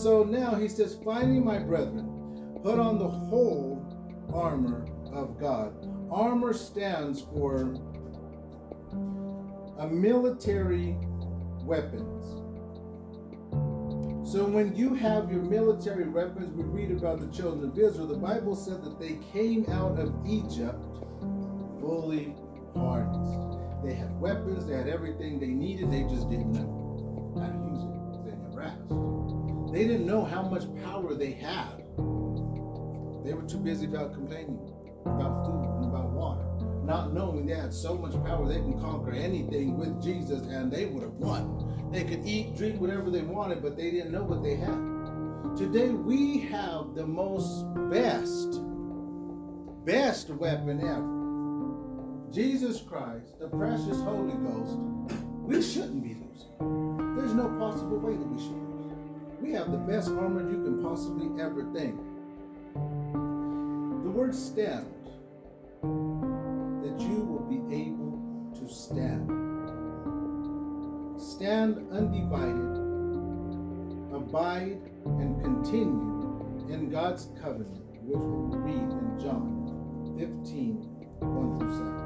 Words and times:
So 0.00 0.24
now 0.24 0.54
he 0.54 0.66
says, 0.66 0.96
finally, 1.04 1.40
my 1.40 1.58
brethren, 1.58 2.58
put 2.62 2.78
on 2.78 2.98
the 2.98 3.08
whole 3.08 3.84
armor 4.32 4.86
of 5.12 5.38
God. 5.38 5.74
Armor 6.10 6.54
stands 6.54 7.20
for 7.20 7.74
a 9.78 9.86
military 9.88 10.96
weapons. 11.62 12.36
So 14.30 14.44
when 14.44 14.74
you 14.74 14.94
have 14.94 15.30
your 15.30 15.42
military 15.42 16.08
weapons, 16.08 16.54
we 16.54 16.62
read 16.62 16.96
about 16.96 17.20
the 17.20 17.36
children 17.36 17.70
of 17.70 17.78
Israel. 17.78 18.06
The 18.06 18.16
Bible 18.16 18.56
said 18.56 18.82
that 18.84 18.98
they 18.98 19.18
came 19.32 19.66
out 19.70 19.98
of 19.98 20.14
Egypt 20.26 20.82
fully 21.80 22.34
harnessed. 22.74 23.58
They 23.84 23.94
had 23.94 24.18
weapons, 24.20 24.66
they 24.66 24.76
had 24.76 24.88
everything 24.88 25.40
they 25.40 25.48
needed, 25.48 25.90
they 25.90 26.02
just 26.02 26.30
didn't 26.30 26.52
know 26.52 26.79
They 29.80 29.86
didn't 29.86 30.06
know 30.06 30.26
how 30.26 30.42
much 30.42 30.64
power 30.84 31.14
they 31.14 31.30
had. 31.30 31.78
They 33.24 33.32
were 33.32 33.46
too 33.48 33.56
busy 33.56 33.86
about 33.86 34.12
complaining 34.12 34.58
about 35.06 35.46
food 35.46 35.64
and 35.78 35.86
about 35.86 36.10
water, 36.10 36.44
not 36.84 37.14
knowing 37.14 37.46
they 37.46 37.54
had 37.54 37.72
so 37.72 37.96
much 37.96 38.12
power 38.22 38.46
they 38.46 38.56
can 38.56 38.78
conquer 38.78 39.12
anything 39.12 39.78
with 39.78 40.02
Jesus 40.02 40.46
and 40.48 40.70
they 40.70 40.84
would 40.84 41.02
have 41.02 41.14
won. 41.14 41.88
They 41.90 42.04
could 42.04 42.26
eat, 42.26 42.58
drink 42.58 42.78
whatever 42.78 43.10
they 43.10 43.22
wanted, 43.22 43.62
but 43.62 43.78
they 43.78 43.90
didn't 43.90 44.12
know 44.12 44.22
what 44.22 44.42
they 44.42 44.54
had. 44.54 45.56
Today 45.56 45.88
we 45.88 46.40
have 46.40 46.94
the 46.94 47.06
most 47.06 47.64
best, 47.88 48.60
best 49.86 50.28
weapon 50.28 50.80
ever. 50.82 52.30
Jesus 52.30 52.82
Christ, 52.82 53.38
the 53.40 53.48
precious 53.48 53.98
Holy 54.02 54.34
Ghost, 54.46 54.76
we 55.40 55.62
shouldn't 55.62 56.02
be 56.02 56.16
losing. 56.16 57.16
There's 57.16 57.32
no 57.32 57.48
possible 57.58 57.98
way 57.98 58.12
that 58.12 58.28
we 58.28 58.38
should. 58.42 58.69
We 59.40 59.52
have 59.52 59.72
the 59.72 59.78
best 59.78 60.10
armor 60.10 60.42
you 60.50 60.62
can 60.62 60.82
possibly 60.82 61.42
ever 61.42 61.64
think. 61.72 61.98
The 62.74 64.10
word 64.10 64.34
stand, 64.34 64.86
that 65.82 67.00
you 67.00 67.24
will 67.24 67.46
be 67.48 67.56
able 67.74 68.18
to 68.54 68.68
stand. 68.68 69.30
Stand 71.18 71.90
undivided, 71.90 72.76
abide, 74.14 74.80
and 75.06 75.40
continue 75.42 76.68
in 76.68 76.90
God's 76.90 77.28
covenant, 77.40 77.84
which 78.02 78.18
we 78.18 78.58
read 78.58 78.90
in 78.90 79.18
John 79.18 80.16
15 80.18 81.00
1 81.20 81.58
through 81.58 81.70
7. 81.70 81.99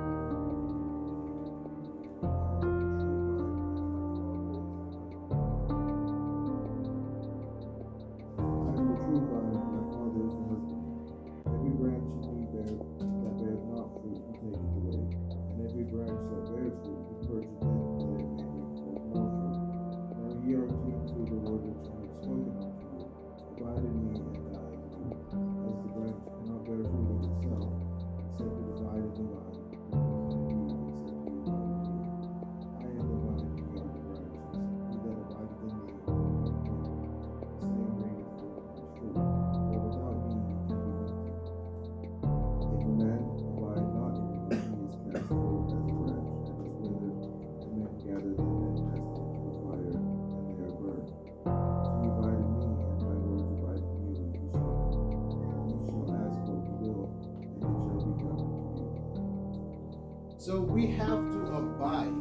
So 60.45 60.61
we 60.61 60.89
have 60.89 61.33
to 61.33 61.41
abide. 61.57 62.13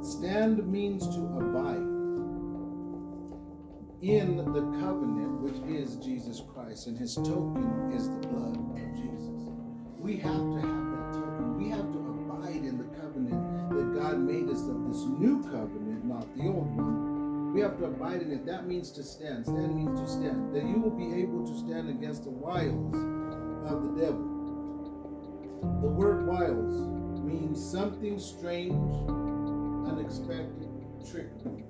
Stand 0.00 0.66
means 0.72 1.06
to 1.06 1.20
abide 1.36 1.84
in 4.00 4.38
the 4.38 4.64
covenant, 4.80 5.42
which 5.42 5.60
is 5.68 5.96
Jesus 5.96 6.40
Christ, 6.54 6.86
and 6.86 6.96
his 6.96 7.16
token 7.16 7.92
is 7.94 8.08
the 8.08 8.26
blood 8.28 8.56
of 8.56 8.96
Jesus. 8.96 9.52
We 9.98 10.16
have 10.16 10.40
to 10.40 10.56
have 10.64 10.84
that 10.96 11.12
token. 11.12 11.58
We 11.58 11.68
have 11.68 11.92
to 11.92 11.98
abide 11.98 12.64
in 12.64 12.78
the 12.78 12.88
covenant 12.96 13.68
that 13.76 14.00
God 14.00 14.18
made 14.18 14.48
us 14.48 14.62
of 14.62 14.88
this 14.88 15.04
new 15.20 15.42
covenant, 15.42 16.06
not 16.06 16.24
the 16.38 16.44
old 16.44 16.74
one. 16.74 17.52
We 17.52 17.60
have 17.60 17.76
to 17.80 17.84
abide 17.84 18.22
in 18.22 18.32
it. 18.32 18.46
That 18.46 18.66
means 18.66 18.90
to 18.92 19.02
stand. 19.02 19.44
Stand 19.44 19.76
means 19.76 20.00
to 20.00 20.08
stand. 20.08 20.54
That 20.54 20.64
you 20.64 20.80
will 20.80 20.96
be 20.96 21.20
able 21.20 21.46
to 21.46 21.58
stand 21.58 21.90
against 21.90 22.24
the 22.24 22.30
wiles 22.30 22.94
of 23.68 23.82
the 23.82 24.00
devil. 24.00 24.24
The 25.82 25.88
word 25.88 26.26
wiles 26.26 26.97
means 27.18 27.62
something 27.62 28.18
strange, 28.18 28.72
unexpected, 29.88 30.68
trickery. 31.10 31.64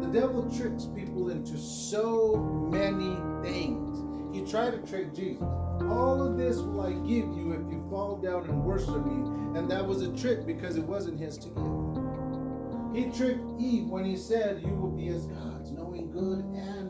The 0.00 0.10
devil 0.12 0.50
tricks 0.56 0.86
people 0.94 1.30
into 1.30 1.58
so 1.58 2.36
many 2.70 3.16
things. 3.42 4.34
He 4.34 4.42
tried 4.50 4.70
to 4.72 4.78
trick 4.88 5.14
Jesus. 5.14 5.42
All 5.42 6.22
of 6.22 6.36
this 6.36 6.56
will 6.58 6.80
I 6.80 6.92
give 6.92 7.26
you 7.36 7.52
if 7.52 7.72
you 7.72 7.86
fall 7.90 8.16
down 8.16 8.44
and 8.44 8.62
worship 8.62 9.04
me. 9.06 9.58
And 9.58 9.70
that 9.70 9.86
was 9.86 10.02
a 10.02 10.12
trick 10.16 10.46
because 10.46 10.76
it 10.76 10.84
wasn't 10.84 11.18
his 11.18 11.38
to 11.38 11.48
give. 11.48 11.86
He 12.94 13.10
tricked 13.18 13.60
Eve 13.60 13.86
when 13.88 14.04
he 14.04 14.16
said, 14.16 14.62
You 14.62 14.74
will 14.74 14.90
be 14.90 15.08
as 15.08 15.26
gods, 15.26 15.70
knowing 15.70 16.10
good 16.10 16.44
and. 16.44 16.85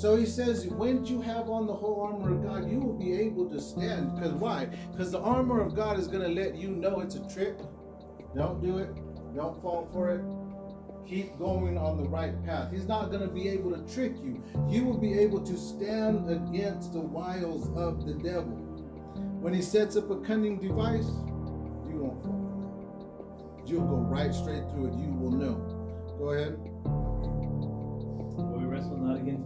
So 0.00 0.16
he 0.16 0.24
says, 0.24 0.66
when 0.66 1.04
you 1.04 1.20
have 1.20 1.50
on 1.50 1.66
the 1.66 1.74
whole 1.74 2.00
armor 2.00 2.32
of 2.32 2.42
God, 2.42 2.70
you 2.70 2.78
will 2.80 2.98
be 2.98 3.12
able 3.12 3.50
to 3.50 3.60
stand. 3.60 4.14
Because 4.14 4.32
why? 4.32 4.64
Because 4.90 5.12
the 5.12 5.20
armor 5.20 5.60
of 5.60 5.74
God 5.74 5.98
is 5.98 6.08
going 6.08 6.22
to 6.22 6.42
let 6.42 6.56
you 6.56 6.68
know 6.68 7.00
it's 7.00 7.16
a 7.16 7.28
trick. 7.28 7.58
Don't 8.34 8.62
do 8.62 8.78
it. 8.78 8.88
Don't 9.36 9.60
fall 9.60 9.90
for 9.92 10.08
it. 10.08 10.22
Keep 11.06 11.38
going 11.38 11.76
on 11.76 12.02
the 12.02 12.08
right 12.08 12.42
path. 12.46 12.72
He's 12.72 12.88
not 12.88 13.10
going 13.10 13.20
to 13.20 13.28
be 13.28 13.46
able 13.50 13.72
to 13.72 13.94
trick 13.94 14.14
you. 14.24 14.42
You 14.70 14.86
will 14.86 14.96
be 14.96 15.18
able 15.18 15.42
to 15.42 15.58
stand 15.58 16.30
against 16.30 16.94
the 16.94 17.00
wiles 17.00 17.68
of 17.76 18.06
the 18.06 18.14
devil. 18.14 18.56
When 19.42 19.52
he 19.52 19.60
sets 19.60 19.96
up 19.96 20.10
a 20.10 20.16
cunning 20.20 20.58
device, 20.58 21.08
you 21.90 21.98
won't 21.98 22.22
fall. 22.22 23.62
You'll 23.66 23.86
go 23.86 23.96
right 23.96 24.32
straight 24.32 24.64
through 24.70 24.86
it. 24.86 24.94
You 24.94 25.12
will 25.12 25.32
know. 25.32 26.16
Go 26.18 26.30
ahead. 26.30 26.69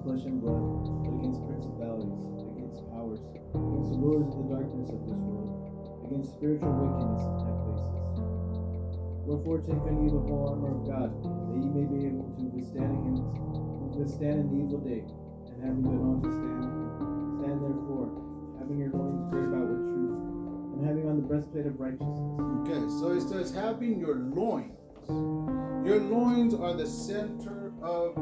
Flesh 0.05 0.29
and 0.29 0.37
blood, 0.45 0.61
but 1.01 1.17
against 1.17 1.41
principalities, 1.49 2.21
against 2.53 2.85
powers, 2.93 3.25
against 3.57 3.89
the 3.89 3.99
rulers 3.99 4.29
of 4.37 4.45
the 4.45 4.49
darkness 4.53 4.93
of 4.93 5.01
this 5.09 5.17
world, 5.17 5.49
against 6.05 6.37
spiritual 6.37 6.77
wickedness 6.77 7.25
in 7.25 7.33
high 7.41 7.57
places. 7.65 7.89
Wherefore 9.25 9.65
take 9.65 9.81
unto 9.89 10.05
you 10.05 10.13
the 10.13 10.21
whole 10.29 10.53
armor 10.53 10.77
of 10.77 10.85
God, 10.85 11.09
that 11.09 11.57
ye 11.57 11.73
may 11.73 11.89
be 11.89 12.05
able 12.13 12.29
to 12.37 12.45
withstand 12.53 12.93
against 12.93 13.25
withstand 13.97 14.45
in 14.45 14.47
the 14.53 14.59
evil 14.61 14.81
day, 14.85 15.07
and 15.49 15.59
having 15.65 15.83
done 15.89 16.03
all 16.05 16.21
to 16.21 16.29
stand, 16.29 16.69
stand 17.41 17.63
therefore, 17.65 18.11
having 18.59 18.77
your 18.77 18.91
loins 18.93 19.25
girded 19.33 19.55
about 19.55 19.71
with 19.71 19.89
truth, 19.89 20.19
and 20.77 20.85
having 20.85 21.09
on 21.09 21.17
the 21.17 21.25
breastplate 21.25 21.65
of 21.65 21.81
righteousness. 21.81 22.29
Okay, 22.67 22.83
so 23.01 23.17
it 23.17 23.23
says 23.23 23.55
having 23.55 23.97
your 23.97 24.17
loins. 24.37 24.77
Your 25.87 26.01
loins 26.01 26.55
are 26.55 26.75
the 26.75 26.87
center 26.87 27.73
of 27.83 28.17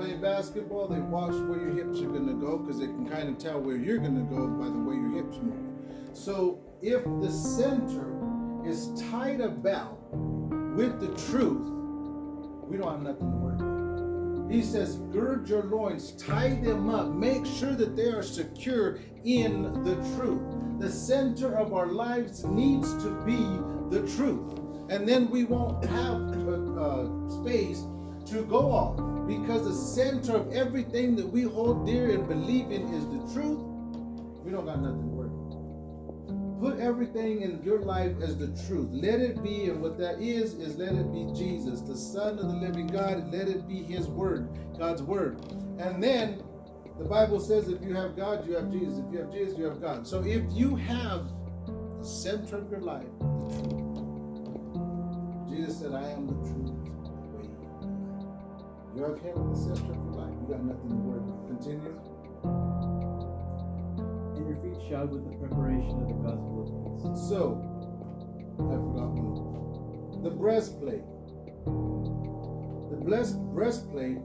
playing 0.00 0.20
basketball, 0.20 0.88
they 0.88 0.98
watch 0.98 1.34
where 1.46 1.60
your 1.60 1.72
hips 1.72 2.00
are 2.00 2.08
going 2.08 2.26
to 2.26 2.32
go 2.32 2.56
because 2.56 2.80
they 2.80 2.86
can 2.86 3.06
kind 3.06 3.28
of 3.28 3.36
tell 3.36 3.60
where 3.60 3.76
you're 3.76 3.98
going 3.98 4.16
to 4.16 4.34
go 4.34 4.46
by 4.46 4.64
the 4.64 4.78
way 4.78 4.94
your 4.94 5.12
hips 5.12 5.36
move. 5.42 6.16
So 6.16 6.58
if 6.80 7.04
the 7.04 7.30
center 7.30 8.16
is 8.64 8.88
tied 9.10 9.42
about 9.42 9.98
with 10.74 11.00
the 11.00 11.08
truth, 11.28 11.68
we 12.64 12.78
don't 12.78 12.90
have 12.90 13.02
nothing 13.02 13.30
to 13.30 13.36
worry 13.36 13.56
about. 13.56 14.50
He 14.50 14.62
says, 14.62 14.96
gird 15.12 15.46
your 15.46 15.64
loins, 15.64 16.12
tie 16.12 16.54
them 16.54 16.88
up, 16.88 17.08
make 17.08 17.44
sure 17.44 17.74
that 17.74 17.94
they 17.94 18.08
are 18.08 18.22
secure 18.22 19.00
in 19.24 19.84
the 19.84 19.96
truth. 20.16 20.40
The 20.78 20.90
center 20.90 21.58
of 21.58 21.74
our 21.74 21.88
lives 21.88 22.42
needs 22.44 22.90
to 23.04 23.10
be 23.26 23.44
the 23.94 24.10
truth. 24.16 24.60
And 24.88 25.06
then 25.06 25.28
we 25.28 25.44
won't 25.44 25.84
have 25.84 26.22
uh, 26.48 26.80
uh, 26.80 27.28
space 27.28 27.84
to 28.30 28.42
go 28.42 28.70
off 28.70 28.96
because 29.26 29.64
the 29.64 29.74
center 29.74 30.36
of 30.36 30.52
everything 30.52 31.16
that 31.16 31.26
we 31.26 31.42
hold 31.42 31.86
dear 31.86 32.10
and 32.10 32.28
believe 32.28 32.70
in 32.70 32.82
is 32.94 33.04
the 33.06 33.34
truth. 33.34 33.58
We 34.44 34.50
don't 34.50 34.66
got 34.66 34.80
nothing 34.80 35.02
to 35.02 35.06
worry. 35.06 35.30
Put 36.60 36.78
everything 36.78 37.42
in 37.42 37.62
your 37.62 37.80
life 37.80 38.12
as 38.20 38.36
the 38.36 38.48
truth. 38.66 38.88
Let 38.90 39.20
it 39.20 39.42
be, 39.42 39.64
and 39.64 39.80
what 39.80 39.98
that 39.98 40.20
is, 40.20 40.54
is 40.54 40.76
let 40.76 40.92
it 40.92 41.10
be 41.12 41.32
Jesus, 41.34 41.80
the 41.80 41.96
Son 41.96 42.38
of 42.38 42.48
the 42.48 42.56
living 42.56 42.86
God. 42.86 43.32
Let 43.32 43.48
it 43.48 43.66
be 43.66 43.82
His 43.82 44.08
Word, 44.08 44.48
God's 44.78 45.02
Word. 45.02 45.40
And 45.78 46.02
then 46.02 46.42
the 46.98 47.04
Bible 47.06 47.40
says 47.40 47.68
if 47.68 47.82
you 47.82 47.94
have 47.94 48.14
God, 48.14 48.46
you 48.46 48.56
have 48.56 48.70
Jesus. 48.70 48.98
If 48.98 49.12
you 49.12 49.20
have 49.20 49.32
Jesus, 49.32 49.58
you 49.58 49.64
have 49.64 49.80
God. 49.80 50.06
So 50.06 50.22
if 50.22 50.42
you 50.50 50.76
have 50.76 51.32
the 51.98 52.04
center 52.04 52.58
of 52.58 52.70
your 52.70 52.80
life, 52.80 53.06
the 53.18 53.62
truth. 53.62 53.90
Jesus 55.50 55.78
said, 55.78 55.94
I 55.94 56.10
am 56.10 56.26
the 56.26 56.34
truth, 56.48 56.99
You 58.96 59.04
have 59.04 59.18
Him 59.20 59.54
center 59.54 59.92
of 59.92 59.96
your 59.96 60.14
life. 60.14 60.34
You 60.40 60.46
got 60.50 60.64
nothing 60.64 60.90
to 60.90 60.96
worry 60.96 61.20
about. 61.20 61.46
Continue. 61.46 61.94
And 64.34 64.48
your 64.48 64.58
feet 64.58 64.82
shod 64.90 65.10
with 65.10 65.24
the 65.30 65.36
preparation 65.38 66.02
of 66.02 66.08
the 66.08 66.14
gospel 66.14 66.66
of 66.66 67.14
peace. 67.14 67.28
So, 67.28 67.62
I 68.58 68.74
forgot 68.74 69.14
one. 69.14 70.22
The 70.22 70.30
breastplate. 70.30 71.06
The 72.90 72.96
blessed 73.04 73.38
breastplate 73.54 74.18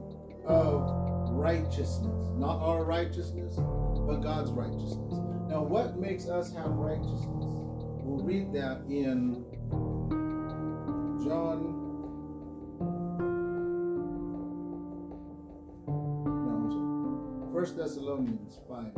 of 0.45 0.89
righteousness. 1.31 2.27
Not 2.37 2.59
our 2.59 2.83
righteousness, 2.83 3.55
but 3.55 4.21
God's 4.21 4.51
righteousness. 4.51 5.13
Now, 5.47 5.61
what 5.61 5.97
makes 5.97 6.27
us 6.27 6.51
have 6.53 6.71
righteousness? 6.71 7.45
We'll 8.03 8.25
read 8.25 8.51
that 8.53 8.81
in 8.89 9.45
John. 11.23 11.84
The 17.71 17.87
helmet 17.87 18.39
of 18.69 18.95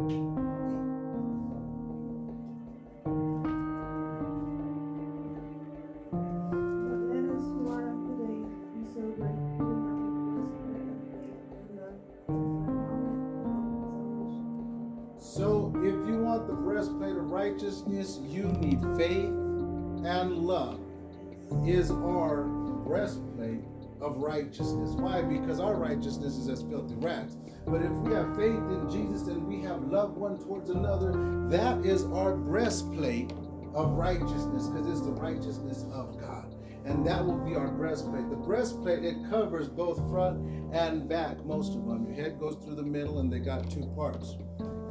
So, 15.19 15.71
if 15.77 15.93
you 16.07 16.23
want 16.23 16.47
the 16.47 16.53
breastplate 16.53 17.15
of 17.15 17.29
righteousness, 17.29 18.19
you 18.23 18.43
need 18.43 18.81
faith 18.97 19.29
and 20.05 20.37
love. 20.37 20.79
Is 21.65 21.91
our 21.91 22.43
breastplate 22.43 23.61
of 24.01 24.17
righteousness. 24.17 24.91
Why? 24.91 25.21
Because 25.21 25.59
our 25.59 25.75
righteousness 25.75 26.35
is 26.35 26.49
as 26.49 26.63
filthy 26.63 26.95
rags. 26.95 27.37
But 27.67 27.81
if 27.81 27.91
we 27.91 28.13
have 28.13 28.35
faith 28.37 28.55
in 28.55 28.89
Jesus 28.89 29.27
and 29.27 29.45
we 29.45 29.61
have 29.61 29.83
love 29.83 30.15
one 30.15 30.37
towards 30.37 30.69
another, 30.69 31.11
that 31.49 31.85
is 31.85 32.05
our 32.05 32.33
breastplate 32.33 33.31
of 33.73 33.91
righteousness 33.91 34.67
because 34.67 34.87
it's 34.87 35.01
the 35.01 35.11
righteousness 35.11 35.83
of 35.91 36.17
God. 36.19 36.55
And 36.85 37.05
that 37.05 37.25
will 37.25 37.37
be 37.37 37.55
our 37.55 37.67
breastplate. 37.67 38.29
The 38.29 38.37
breastplate, 38.37 39.03
it 39.03 39.17
covers 39.29 39.67
both 39.67 39.97
front 40.09 40.73
and 40.73 41.09
back, 41.09 41.43
most 41.45 41.75
of 41.75 41.85
them. 41.85 42.07
Your 42.07 42.15
head 42.15 42.39
goes 42.39 42.55
through 42.63 42.75
the 42.75 42.83
middle 42.83 43.19
and 43.19 43.31
they 43.31 43.39
got 43.39 43.69
two 43.69 43.85
parts. 43.95 44.37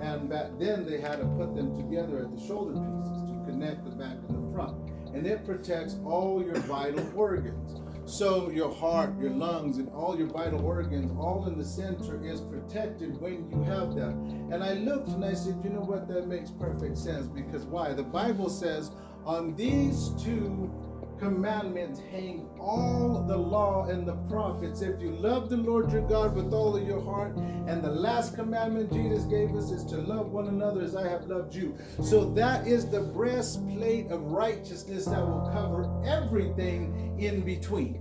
And 0.02 0.28
back 0.28 0.50
then 0.58 0.84
they 0.84 1.00
had 1.00 1.20
to 1.20 1.26
put 1.38 1.56
them 1.56 1.74
together 1.74 2.18
at 2.18 2.36
the 2.36 2.46
shoulder 2.46 2.72
pieces 2.74 3.22
to 3.22 3.42
connect 3.46 3.84
the 3.84 3.90
back 3.92 4.18
and 4.28 4.48
the 4.48 4.54
front. 4.54 4.76
And 5.14 5.26
it 5.26 5.46
protects 5.46 5.96
all 6.04 6.44
your 6.44 6.56
vital 6.60 7.10
organs. 7.16 7.80
So 8.06 8.50
your 8.50 8.72
heart, 8.72 9.18
your 9.18 9.30
lungs, 9.30 9.78
and 9.78 9.88
all 9.88 10.16
your 10.16 10.28
vital 10.28 10.64
organs, 10.64 11.10
all 11.18 11.46
in 11.48 11.58
the 11.58 11.64
center, 11.64 12.24
is 12.24 12.40
protected 12.40 13.20
when 13.20 13.50
you 13.50 13.62
have 13.64 13.96
that. 13.96 14.12
And 14.52 14.62
I 14.62 14.74
looked 14.74 15.08
and 15.08 15.24
I 15.24 15.34
said, 15.34 15.56
you 15.64 15.70
know 15.70 15.80
what? 15.80 16.06
That 16.06 16.28
makes 16.28 16.50
perfect 16.52 16.96
sense 16.96 17.26
because 17.26 17.64
why? 17.64 17.94
The 17.94 18.04
Bible 18.04 18.48
says, 18.48 18.92
on 19.24 19.56
these 19.56 20.10
two 20.22 20.70
commandments 21.18 22.00
hang 22.10 22.48
all 22.58 23.24
the 23.26 23.36
law 23.36 23.86
and 23.86 24.06
the 24.06 24.16
prophets. 24.28 24.82
If 24.82 25.00
you 25.00 25.10
love 25.10 25.48
the 25.48 25.56
Lord 25.56 25.90
your 25.90 26.06
God 26.08 26.34
with 26.34 26.52
all 26.52 26.76
of 26.76 26.86
your 26.86 27.00
heart, 27.02 27.36
and 27.36 27.82
the 27.82 27.90
last 27.90 28.34
commandment 28.34 28.92
Jesus 28.92 29.24
gave 29.24 29.54
us 29.54 29.70
is 29.70 29.84
to 29.86 29.96
love 29.96 30.30
one 30.30 30.48
another 30.48 30.82
as 30.82 30.94
I 30.94 31.08
have 31.08 31.24
loved 31.26 31.54
you. 31.54 31.76
So 32.02 32.30
that 32.34 32.66
is 32.66 32.88
the 32.88 33.00
breastplate 33.00 34.10
of 34.10 34.22
righteousness 34.22 35.06
that 35.06 35.20
will 35.20 35.50
cover 35.52 35.88
everything 36.04 37.16
in 37.18 37.40
between. 37.42 38.00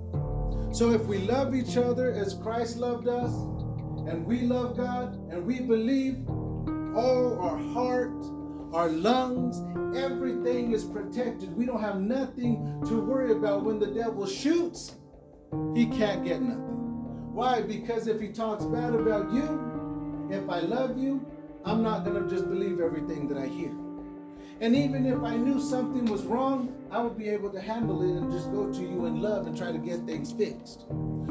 So 0.73 0.91
if 0.91 1.05
we 1.05 1.19
love 1.19 1.55
each 1.55 1.77
other 1.77 2.11
as 2.11 2.33
Christ 2.33 2.77
loved 2.77 3.07
us, 3.07 3.31
and 4.07 4.25
we 4.25 4.41
love 4.41 4.77
God, 4.77 5.15
and 5.31 5.45
we 5.45 5.59
believe, 5.59 6.27
all 6.95 7.39
our 7.41 7.57
heart, 7.57 8.13
our 8.75 8.89
lungs, 8.89 9.61
everything 9.97 10.73
is 10.73 10.83
protected. 10.83 11.55
We 11.55 11.65
don't 11.65 11.79
have 11.79 12.01
nothing 12.01 12.83
to 12.87 12.99
worry 12.99 13.31
about 13.31 13.63
when 13.63 13.79
the 13.79 13.87
devil 13.87 14.27
shoots. 14.27 14.95
He 15.73 15.85
can't 15.85 16.25
get 16.25 16.41
nothing. 16.41 17.33
Why? 17.33 17.61
Because 17.61 18.07
if 18.07 18.19
he 18.19 18.27
talks 18.27 18.65
bad 18.65 18.93
about 18.93 19.31
you, 19.31 20.27
if 20.29 20.49
I 20.49 20.59
love 20.59 20.97
you, 20.97 21.25
I'm 21.63 21.83
not 21.83 22.03
going 22.03 22.21
to 22.21 22.29
just 22.29 22.49
believe 22.49 22.81
everything 22.81 23.29
that 23.29 23.37
I 23.37 23.47
hear. 23.47 23.71
And 24.59 24.75
even 24.75 25.05
if 25.05 25.23
I 25.23 25.37
knew 25.37 25.61
something 25.61 26.03
was 26.05 26.23
wrong, 26.23 26.75
I 26.91 27.01
would 27.01 27.17
be 27.17 27.29
able 27.29 27.51
to 27.51 27.61
handle 27.61 28.01
it 28.01 28.21
and 28.21 28.29
just 28.29 28.51
go 28.51 28.73
to 28.73 28.81
you 28.81 29.05
in 29.05 29.21
love 29.21 29.47
and 29.47 29.57
try 29.57 29.71
to 29.71 29.77
get 29.77 30.05
things 30.05 30.33
fixed. 30.33 30.85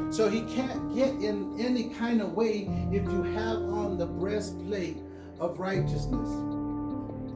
So 0.08 0.30
he 0.30 0.42
can't 0.42 0.94
get 0.94 1.10
in 1.10 1.60
any 1.60 1.90
kind 1.90 2.22
of 2.22 2.32
way 2.32 2.70
if 2.90 3.02
you 3.02 3.22
have 3.22 3.58
on 3.58 3.98
the 3.98 4.06
breastplate 4.06 4.96
of 5.38 5.58
righteousness. 5.58 6.53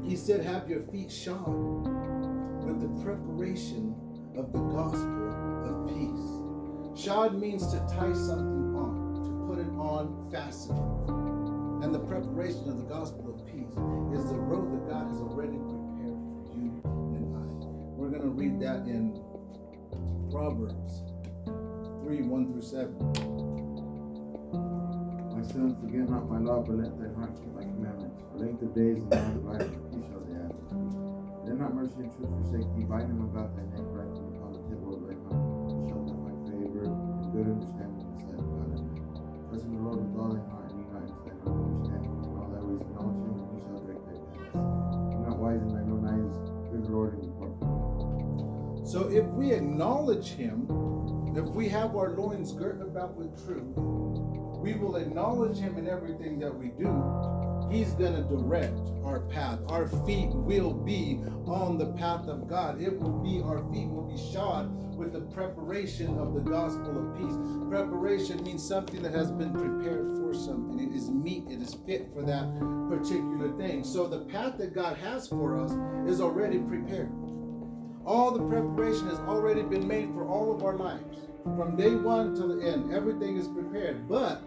He 0.08 0.16
said, 0.16 0.42
Have 0.42 0.70
your 0.70 0.80
feet 0.80 1.12
shod 1.12 1.46
with 2.64 2.80
the 2.80 2.88
preparation 3.04 3.94
of 4.38 4.52
the 4.54 4.58
gospel 4.58 5.28
of 5.68 5.86
peace. 5.86 7.04
Shod 7.04 7.34
means 7.34 7.66
to 7.72 7.78
tie 7.80 8.14
something 8.14 8.74
on, 8.74 9.20
to 9.22 9.30
put 9.46 9.58
it 9.58 9.68
on, 9.76 10.26
fasten. 10.32 10.76
And 11.84 11.94
the 11.94 11.98
preparation 12.00 12.70
of 12.70 12.78
the 12.78 12.84
gospel 12.84 13.34
of 13.34 13.44
peace 13.46 13.68
is 14.16 14.24
the 14.30 14.38
road 14.38 14.72
that 14.72 14.88
God 14.88 15.08
has 15.08 15.20
already 15.20 15.58
prepared 15.58 16.16
for 16.48 16.56
you 16.56 16.80
and 17.12 17.28
I. 17.36 17.44
We're 18.00 18.08
going 18.08 18.22
to 18.22 18.28
read 18.28 18.58
that 18.60 18.88
in 18.88 19.20
Proverbs 20.30 21.02
3 22.02 22.22
1 22.22 22.52
through 22.52 22.62
7. 22.62 22.96
My 25.36 25.42
sons, 25.52 25.76
forget 25.82 26.08
not 26.08 26.30
my 26.30 26.38
law, 26.38 26.62
but 26.62 26.76
let 26.78 26.98
thy 26.98 27.12
heart 27.14 27.36
keep 27.36 27.52
my 27.52 27.62
commandments. 27.62 28.22
For 28.32 28.38
length 28.38 28.62
of 28.62 28.74
days 28.74 28.96
and 28.96 29.12
long 29.12 29.58
life, 29.58 29.87
Let 31.48 31.56
not 31.56 31.72
mercy 31.72 32.04
and 32.04 32.12
truth 32.12 32.28
forsake 32.28 32.68
thee. 32.76 32.84
Bind 32.84 33.08
them 33.08 33.24
about 33.24 33.56
thy 33.56 33.64
neck, 33.72 33.80
write 33.96 34.12
them 34.12 34.36
upon 34.36 34.52
the 34.52 34.62
table 34.68 35.00
of 35.00 35.08
thy 35.08 35.16
favor 36.44 36.84
and 36.84 37.32
good 37.32 37.48
understanding 37.48 38.04
in 38.04 38.12
the 38.12 38.20
sight 38.20 38.36
of 38.36 38.52
God. 38.52 38.68
Trust 39.48 39.64
in 39.64 39.72
the 39.72 39.80
Lord 39.80 39.96
with 39.96 40.12
all 40.20 40.36
thy 40.36 40.44
heart, 40.52 40.68
and 40.76 40.84
thine 40.92 41.08
own 41.48 41.72
understanding. 41.72 42.12
In 42.20 42.36
all 42.36 42.52
thy 42.52 42.60
ways 42.60 42.84
acknowledge 42.84 43.24
him, 43.24 43.32
and 43.32 43.48
he 43.48 43.64
shall 43.64 43.80
thy 43.80 43.96
paths. 43.96 44.28
Be 45.08 45.16
not 45.24 45.40
wise 45.40 45.64
in 45.64 45.72
thine 45.72 45.88
own 45.88 46.04
eyes. 46.04 46.48
Lord 46.88 47.14
and 47.14 47.22
depart 47.22 47.58
from. 47.58 48.86
So 48.86 49.08
if 49.08 49.24
we 49.32 49.52
acknowledge 49.52 50.28
him, 50.28 50.68
if 51.36 51.48
we 51.54 51.68
have 51.68 51.96
our 51.96 52.10
loins 52.10 52.52
girt 52.52 52.80
about 52.80 53.14
with 53.16 53.32
truth, 53.44 53.76
we 54.60 54.74
will 54.74 54.96
acknowledge 54.96 55.58
him 55.58 55.76
in 55.78 55.88
everything 55.88 56.38
that 56.40 56.54
we 56.54 56.68
do. 56.68 56.88
He's 57.70 57.92
going 57.92 58.14
to 58.14 58.22
direct 58.22 58.78
our 59.04 59.20
path. 59.20 59.58
Our 59.68 59.88
feet 60.06 60.30
will 60.30 60.72
be 60.72 61.20
on 61.46 61.76
the 61.76 61.92
path 61.92 62.26
of 62.26 62.48
God. 62.48 62.80
It 62.80 62.98
will 62.98 63.18
be, 63.22 63.42
our 63.42 63.58
feet 63.72 63.88
will 63.88 64.08
be 64.08 64.16
shod 64.32 64.70
with 64.96 65.12
the 65.12 65.20
preparation 65.20 66.18
of 66.18 66.34
the 66.34 66.40
gospel 66.40 66.98
of 66.98 67.16
peace. 67.16 67.36
Preparation 67.68 68.42
means 68.42 68.66
something 68.66 69.02
that 69.02 69.14
has 69.14 69.30
been 69.30 69.52
prepared 69.52 70.06
for 70.20 70.34
something. 70.34 70.80
It 70.80 70.94
is 70.94 71.10
meat, 71.10 71.44
it 71.48 71.60
is 71.62 71.74
fit 71.86 72.10
for 72.12 72.22
that 72.22 72.48
particular 72.88 73.56
thing. 73.56 73.84
So 73.84 74.08
the 74.08 74.20
path 74.20 74.58
that 74.58 74.74
God 74.74 74.96
has 74.96 75.28
for 75.28 75.62
us 75.62 75.72
is 76.08 76.20
already 76.20 76.58
prepared. 76.58 77.12
All 78.04 78.30
the 78.30 78.46
preparation 78.48 79.08
has 79.08 79.18
already 79.20 79.62
been 79.62 79.86
made 79.86 80.12
for 80.14 80.26
all 80.26 80.54
of 80.54 80.64
our 80.64 80.76
lives. 80.76 81.18
From 81.44 81.76
day 81.76 81.94
one 81.94 82.34
till 82.34 82.48
the 82.48 82.66
end, 82.66 82.92
everything 82.92 83.36
is 83.36 83.46
prepared. 83.46 84.08
But 84.08 84.42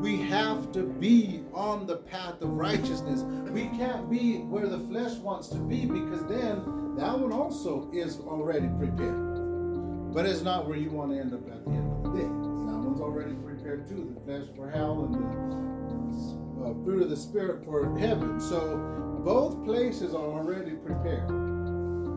we 0.00 0.16
have 0.22 0.72
to 0.72 0.82
be 0.82 1.42
on 1.52 1.86
the 1.86 1.96
path 1.96 2.40
of 2.40 2.54
righteousness. 2.54 3.20
We 3.50 3.66
can't 3.68 4.10
be 4.10 4.38
where 4.38 4.66
the 4.66 4.78
flesh 4.78 5.18
wants 5.18 5.48
to 5.48 5.58
be 5.58 5.84
because 5.84 6.24
then 6.26 6.96
that 6.96 7.18
one 7.18 7.32
also 7.32 7.90
is 7.92 8.18
already 8.20 8.68
prepared. 8.78 10.14
But 10.14 10.24
it's 10.24 10.40
not 10.40 10.66
where 10.66 10.78
you 10.78 10.90
want 10.90 11.12
to 11.12 11.18
end 11.18 11.34
up 11.34 11.46
at 11.52 11.64
the 11.66 11.70
end 11.70 11.92
of 11.92 12.12
the 12.12 12.18
day. 12.18 12.24
That 12.24 12.78
one's 12.80 13.00
already 13.00 13.34
prepared 13.34 13.86
too. 13.86 14.14
The 14.14 14.20
flesh 14.24 14.48
for 14.56 14.70
hell 14.70 15.04
and 15.04 15.14
the 15.14 16.64
uh, 16.64 16.84
fruit 16.84 17.02
of 17.02 17.10
the 17.10 17.16
spirit 17.16 17.62
for 17.64 17.96
heaven. 17.98 18.40
So 18.40 18.78
both 19.22 19.62
places 19.66 20.14
are 20.14 20.24
already 20.24 20.76
prepared. 20.76 21.30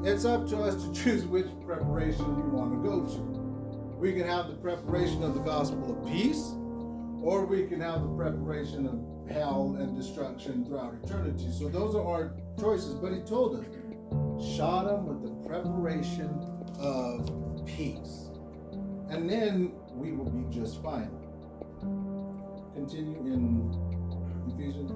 It's 0.06 0.24
up 0.24 0.48
to 0.50 0.64
us 0.64 0.82
to 0.84 0.94
choose 0.94 1.26
which 1.26 1.48
preparation 1.66 2.36
we 2.36 2.58
want 2.58 2.72
to 2.72 2.90
go 2.90 3.06
to. 3.06 3.22
We 4.00 4.14
can 4.14 4.26
have 4.28 4.48
the 4.48 4.56
preparation 4.56 5.22
of 5.24 5.34
the 5.34 5.42
gospel 5.42 5.98
of 5.98 6.12
peace, 6.12 6.54
or 7.24 7.46
we 7.46 7.66
can 7.68 7.80
have 7.80 8.02
the 8.02 8.10
preparation 8.10 8.86
of 8.86 9.32
hell 9.34 9.78
and 9.80 9.96
destruction 9.96 10.66
throughout 10.66 10.94
eternity. 11.04 11.50
So 11.58 11.70
those 11.70 11.96
are 11.96 12.06
our 12.06 12.34
choices. 12.60 12.96
But 12.96 13.14
he 13.14 13.22
told 13.22 13.56
us, 13.60 13.66
Sodom 14.58 15.08
with 15.08 15.24
the 15.24 15.48
preparation 15.48 16.30
of 16.80 17.66
peace. 17.66 18.30
And 19.10 19.30
then 19.30 19.72
we 19.94 20.12
will 20.12 20.30
be 20.30 20.54
just 20.54 20.84
fine. 20.84 21.12
Continue 22.76 23.20
in 23.32 23.72
Ephesians. 24.54 24.92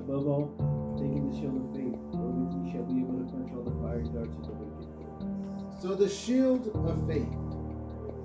Above 0.00 0.26
all, 0.26 0.94
taking 0.98 1.30
the 1.30 1.40
shield 1.40 1.56
of 1.56 1.74
faith, 1.74 1.96
wherewith 2.12 2.66
ye 2.66 2.72
shall 2.72 2.84
be 2.84 3.00
able 3.00 3.16
to 3.18 3.32
quench 3.32 3.50
all 3.54 3.62
the 3.62 3.70
fiery 3.80 4.04
darts 4.12 4.36
of 4.36 4.44
the 4.44 4.52
wicked. 4.52 5.80
So 5.80 5.94
the 5.94 6.08
shield 6.08 6.68
of 6.86 7.08
faith. 7.08 7.32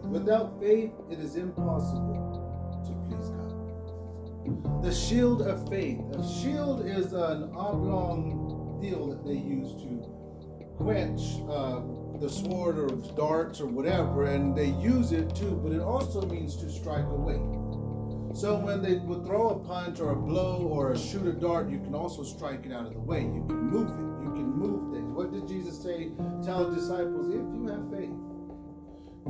Without 0.10 0.60
faith, 0.60 0.92
it 1.10 1.20
is 1.20 1.36
impossible 1.36 2.14
to 2.14 2.20
please 2.20 2.25
God. 2.25 2.25
The 4.84 4.94
shield 4.94 5.42
of 5.42 5.68
faith. 5.70 6.00
A 6.14 6.42
shield 6.42 6.86
is 6.86 7.14
an 7.14 7.52
oblong 7.56 8.80
deal 8.82 9.08
that 9.08 9.26
they 9.26 9.34
use 9.34 9.74
to 9.82 10.16
quench 10.78 11.42
uh, 11.50 11.82
the 12.20 12.30
sword 12.30 12.78
or 12.78 12.90
darts 13.16 13.62
or 13.62 13.68
whatever, 13.68 14.26
and 14.26 14.56
they 14.56 14.68
use 14.68 15.12
it 15.12 15.36
too, 15.36 15.60
but 15.64 15.72
it 15.72 15.82
also 15.82 16.22
means 16.28 16.56
to 16.58 16.70
strike 16.70 17.06
away. 17.06 17.40
So 18.36 18.58
when 18.58 18.82
they 18.82 18.96
would 18.96 19.26
throw 19.26 19.50
a 19.50 19.60
punch 19.60 20.00
or 20.02 20.12
a 20.12 20.16
blow 20.16 20.68
or 20.70 20.92
a 20.92 20.98
shoot 20.98 21.26
a 21.26 21.32
dart, 21.32 21.70
you 21.70 21.80
can 21.80 21.96
also 21.96 22.24
strike 22.24 22.66
it 22.66 22.74
out 22.74 22.86
of 22.86 22.94
the 22.94 23.00
way. 23.00 23.22
You 23.22 23.46
can 23.48 23.70
move 23.70 23.90
it. 23.90 24.26
You 24.26 24.32
can 24.34 24.52
move 24.52 24.94
things. 24.94 25.14
What 25.14 25.32
did 25.32 25.48
Jesus 25.48 25.82
say? 25.82 26.12
Tell 26.44 26.70
his 26.70 26.84
disciples, 26.84 27.30
if 27.30 27.42
you 27.56 27.68
have 27.68 27.90
faith, 27.90 28.12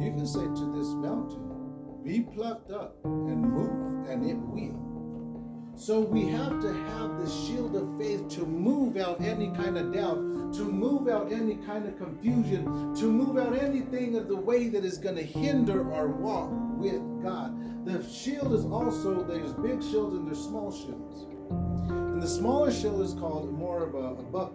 you 0.03 0.11
can 0.11 0.25
say 0.25 0.41
to 0.41 0.73
this 0.75 0.87
mountain, 0.95 2.03
be 2.03 2.21
plucked 2.21 2.71
up 2.71 2.97
and 3.05 3.41
move, 3.41 4.09
and 4.09 4.29
it 4.29 4.37
will. 4.37 4.84
So 5.85 5.99
we 5.99 6.25
have 6.29 6.61
to 6.61 6.73
have 6.73 7.23
the 7.23 7.29
shield 7.29 7.75
of 7.75 7.95
faith 7.99 8.27
to 8.29 8.41
move 8.43 8.97
out 8.97 9.21
any 9.21 9.51
kind 9.51 9.77
of 9.77 9.93
doubt, 9.93 10.15
to 10.55 10.63
move 10.63 11.07
out 11.07 11.31
any 11.31 11.57
kind 11.57 11.85
of 11.85 11.95
confusion, 11.99 12.95
to 12.95 13.05
move 13.05 13.37
out 13.37 13.55
anything 13.55 14.15
of 14.15 14.27
the 14.27 14.35
way 14.35 14.67
that 14.69 14.83
is 14.83 14.97
going 14.97 15.15
to 15.15 15.21
hinder 15.21 15.93
our 15.93 16.07
walk 16.07 16.49
with 16.79 17.03
God. 17.21 17.85
The 17.85 18.03
shield 18.09 18.53
is 18.53 18.65
also, 18.65 19.23
there's 19.25 19.53
big 19.53 19.83
shields 19.83 20.15
and 20.15 20.25
there's 20.25 20.43
small 20.43 20.71
shields. 20.71 21.27
And 21.91 22.19
the 22.19 22.27
smaller 22.27 22.71
shield 22.71 23.01
is 23.01 23.13
called 23.13 23.53
more 23.53 23.83
of 23.83 23.93
a, 23.93 24.37
a. 24.39 24.47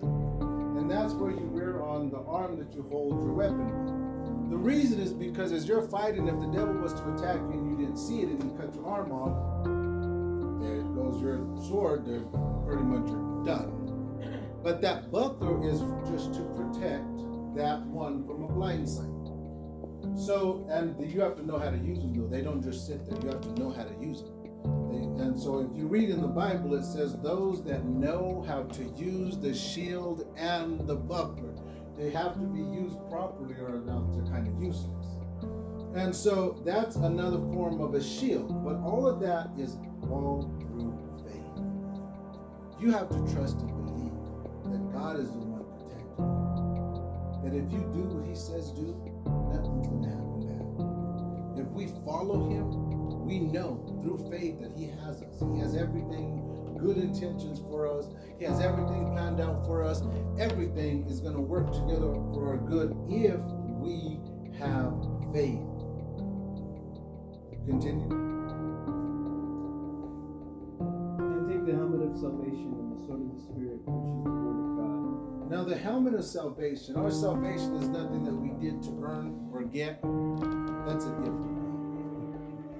And 0.80 0.90
that's 0.90 1.12
where 1.12 1.30
you 1.30 1.46
wear 1.46 1.80
on 1.80 2.10
the 2.10 2.22
arm 2.22 2.58
that 2.58 2.74
you 2.74 2.84
hold 2.90 3.22
your 3.22 3.34
weapon. 3.34 4.48
The 4.50 4.56
reason 4.56 4.98
is 4.98 5.12
because 5.12 5.52
as 5.52 5.68
you're 5.68 5.86
fighting, 5.86 6.26
if 6.26 6.40
the 6.40 6.48
devil 6.48 6.74
was 6.74 6.92
to 6.94 7.14
attack 7.14 7.36
you 7.36 7.52
and 7.52 7.70
you 7.70 7.86
didn't 7.86 7.98
see 7.98 8.22
it 8.22 8.30
and 8.30 8.42
you 8.42 8.50
cut 8.58 8.74
your 8.74 8.84
arm 8.84 9.12
off, 9.12 9.69
goes 11.00 11.20
your 11.22 11.38
sword, 11.68 12.04
they're 12.04 12.20
pretty 12.66 12.82
much 12.82 13.08
done. 13.46 13.80
But 14.62 14.82
that 14.82 15.10
buckler 15.10 15.66
is 15.66 15.80
just 16.10 16.34
to 16.34 16.42
protect 16.54 17.06
that 17.56 17.80
one 17.86 18.26
from 18.26 18.44
a 18.44 18.48
blind 18.48 18.88
sight. 18.88 19.06
So, 20.16 20.66
and 20.70 21.00
you 21.10 21.20
have 21.20 21.36
to 21.36 21.46
know 21.46 21.58
how 21.58 21.70
to 21.70 21.78
use 21.78 21.98
them 21.98 22.12
though. 22.14 22.28
They 22.28 22.42
don't 22.42 22.62
just 22.62 22.86
sit 22.86 23.06
there. 23.08 23.18
You 23.22 23.28
have 23.28 23.40
to 23.40 23.60
know 23.60 23.70
how 23.70 23.84
to 23.84 23.94
use 24.00 24.22
them. 24.22 24.36
They, 24.90 25.24
and 25.24 25.40
so, 25.40 25.60
if 25.60 25.76
you 25.76 25.86
read 25.86 26.10
in 26.10 26.20
the 26.20 26.28
Bible, 26.28 26.74
it 26.74 26.84
says 26.84 27.16
those 27.22 27.64
that 27.64 27.84
know 27.84 28.44
how 28.46 28.64
to 28.64 28.84
use 28.96 29.38
the 29.38 29.54
shield 29.54 30.26
and 30.36 30.86
the 30.86 30.96
buckler, 30.96 31.54
they 31.96 32.10
have 32.10 32.34
to 32.34 32.46
be 32.46 32.60
used 32.60 32.96
properly, 33.08 33.54
or 33.54 33.82
else 33.88 34.14
they're 34.14 34.26
kind 34.32 34.46
of 34.46 34.62
useless. 34.62 35.06
And 35.94 36.14
so, 36.14 36.62
that's 36.64 36.96
another 36.96 37.38
form 37.38 37.80
of 37.80 37.94
a 37.94 38.02
shield. 38.02 38.64
But 38.64 38.76
all 38.76 39.06
of 39.06 39.20
that 39.20 39.50
is 39.58 39.76
all 40.08 40.48
through 40.60 40.96
faith. 41.26 42.80
You 42.80 42.92
have 42.92 43.08
to 43.08 43.34
trust 43.34 43.58
and 43.58 43.68
believe 43.86 44.12
that 44.70 44.92
God 44.92 45.18
is 45.18 45.30
the 45.32 45.38
one 45.38 45.66
protecting 45.66 46.30
you. 46.76 47.42
That 47.42 47.56
if 47.58 47.72
you 47.72 47.82
do 47.90 48.06
what 48.06 48.28
He 48.28 48.36
says 48.36 48.70
do, 48.70 48.94
nothing's 49.50 49.88
going 49.88 50.02
to 50.04 50.10
happen 50.14 50.30
bad. 50.46 51.66
If 51.66 51.68
we 51.74 51.88
follow 52.06 52.48
Him, 52.48 53.26
we 53.26 53.40
know 53.40 53.82
through 54.02 54.30
faith 54.30 54.60
that 54.60 54.72
He 54.76 54.86
has 54.86 55.22
us. 55.22 55.42
He 55.52 55.58
has 55.58 55.74
everything, 55.74 56.78
good 56.78 56.98
intentions 56.98 57.58
for 57.66 57.90
us. 57.90 58.06
He 58.38 58.44
has 58.44 58.60
everything 58.60 59.10
planned 59.10 59.40
out 59.40 59.66
for 59.66 59.82
us. 59.82 60.02
Everything 60.38 61.04
is 61.08 61.20
going 61.20 61.34
to 61.34 61.42
work 61.42 61.66
together 61.72 62.14
for 62.32 62.54
our 62.54 62.56
good 62.56 62.96
if 63.10 63.40
we 63.82 64.20
have 64.58 64.94
faith. 65.34 65.69
Continue. 67.70 68.10
And 71.20 71.48
take 71.48 71.64
the 71.64 71.72
helmet 71.72 72.02
of 72.02 72.18
salvation 72.18 72.74
and 72.74 72.90
the 72.90 73.06
sword 73.06 73.20
of 73.20 73.30
the 73.30 73.40
Spirit, 73.40 73.78
which 73.86 74.10
is 74.10 74.24
the 74.24 74.30
word 74.34 74.58
of 74.58 74.74
God. 74.74 75.50
Now, 75.52 75.62
the 75.62 75.78
helmet 75.78 76.14
of 76.14 76.24
salvation, 76.24 76.96
our 76.96 77.12
salvation 77.12 77.76
is 77.76 77.88
nothing 77.88 78.24
that 78.24 78.34
we 78.34 78.50
did 78.58 78.82
to 78.82 78.90
earn 79.04 79.48
or 79.52 79.62
get. 79.62 80.02
That's 80.82 81.06
a 81.06 81.14
gift 81.22 81.46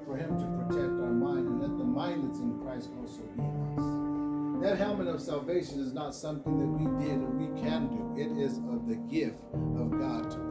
For 0.06 0.16
Him 0.18 0.34
to 0.40 0.46
protect 0.58 0.90
our 0.98 1.14
mind 1.14 1.46
and 1.46 1.60
let 1.62 1.78
the 1.78 1.84
mind 1.84 2.28
that's 2.28 2.40
in 2.40 2.58
Christ 2.58 2.90
also 2.98 3.22
be 3.36 3.44
in 3.44 3.78
us. 3.78 4.64
That 4.64 4.76
helmet 4.76 5.06
of 5.06 5.22
salvation 5.22 5.78
is 5.78 5.92
not 5.92 6.16
something 6.16 6.58
that 6.58 6.66
we 6.66 7.06
did 7.06 7.22
or 7.22 7.30
we 7.30 7.46
can 7.62 7.86
do, 7.94 8.20
it 8.20 8.36
is 8.42 8.58
of 8.58 8.88
the 8.88 8.96
gift 9.08 9.38
of 9.54 9.92
God 9.92 10.32
to. 10.32 10.49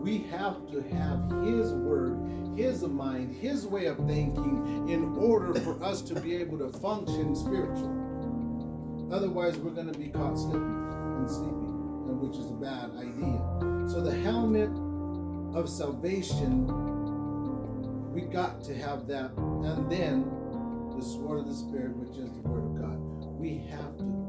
We 0.00 0.18
have 0.30 0.70
to 0.70 0.80
have 0.94 1.44
His 1.44 1.72
word, 1.72 2.18
His 2.56 2.82
mind, 2.82 3.36
His 3.36 3.66
way 3.66 3.86
of 3.86 3.98
thinking 3.98 4.88
in 4.88 5.14
order 5.16 5.52
for 5.60 5.82
us 5.82 6.00
to 6.02 6.18
be 6.18 6.36
able 6.36 6.58
to 6.58 6.70
function 6.78 7.36
spiritually. 7.36 7.98
Otherwise, 9.12 9.58
we're 9.58 9.72
going 9.72 9.92
to 9.92 9.98
be 9.98 10.08
caught 10.08 10.38
slipping 10.38 10.62
and 10.62 11.28
sleeping, 11.28 12.06
and 12.08 12.20
which 12.20 12.38
is 12.38 12.50
a 12.50 12.54
bad 12.54 12.90
idea. 12.96 13.90
So, 13.90 14.00
the 14.00 14.16
helmet 14.22 14.70
of 15.54 15.68
salvation, 15.68 16.66
we 18.12 18.22
got 18.22 18.64
to 18.64 18.74
have 18.74 19.06
that. 19.08 19.32
And 19.36 19.90
then 19.90 20.24
the 20.96 21.02
sword 21.02 21.40
of 21.40 21.46
the 21.48 21.54
Spirit, 21.54 21.96
which 21.96 22.16
is 22.16 22.30
the 22.30 22.40
word 22.48 22.64
of 22.64 22.80
God. 22.80 22.98
We 23.38 23.58
have 23.70 23.98
to 23.98 24.19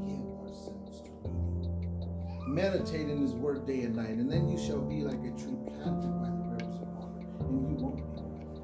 Meditate 2.52 3.08
in 3.08 3.22
His 3.22 3.32
word 3.32 3.66
day 3.66 3.80
and 3.80 3.96
night, 3.96 4.10
and 4.10 4.30
then 4.30 4.46
you 4.46 4.58
shall 4.58 4.82
be 4.82 5.00
like 5.00 5.16
a 5.24 5.32
tree 5.40 5.56
planted 5.72 6.12
by 6.20 6.28
the 6.28 6.44
rivers 6.52 6.76
of 6.76 6.88
water, 6.92 7.24
and 7.48 7.64
you 7.64 7.80
won't 7.80 7.96
be 7.96 8.04
moved. 8.12 8.60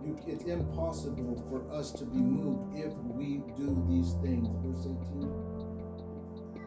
You, 0.00 0.16
it's 0.32 0.44
impossible 0.44 1.44
for 1.50 1.70
us 1.70 1.92
to 1.92 2.06
be 2.06 2.16
moved 2.16 2.72
if 2.72 2.94
we 3.04 3.44
do 3.60 3.84
these 3.84 4.16
things. 4.24 4.48
Verse 4.64 4.88
18. 4.88 5.28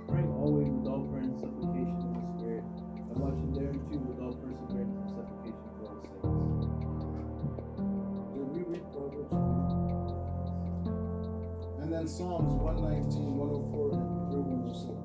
Praying 0.06 0.30
always 0.38 0.70
with 0.70 0.86
all 0.86 1.02
prayer 1.10 1.26
and 1.26 1.34
supplication 1.34 1.98
in 1.98 2.14
the 2.14 2.22
Spirit, 2.38 2.62
and 3.10 3.18
watching 3.18 3.50
thereunto 3.58 3.98
with 3.98 4.22
all 4.22 4.38
perseverance 4.38 5.02
and 5.02 5.10
supplication 5.18 5.66
for 5.82 5.90
all 5.90 5.98
saints. 6.06 6.70
Did 8.38 8.46
we 8.54 8.62
read 8.70 8.86
Proverbs 8.94 9.34
2? 9.34 9.42
And 11.82 11.90
then 11.90 12.06
Psalms 12.06 12.54
119, 12.54 13.34
104 13.34 13.98
and 13.98 14.30
106. 14.46 14.97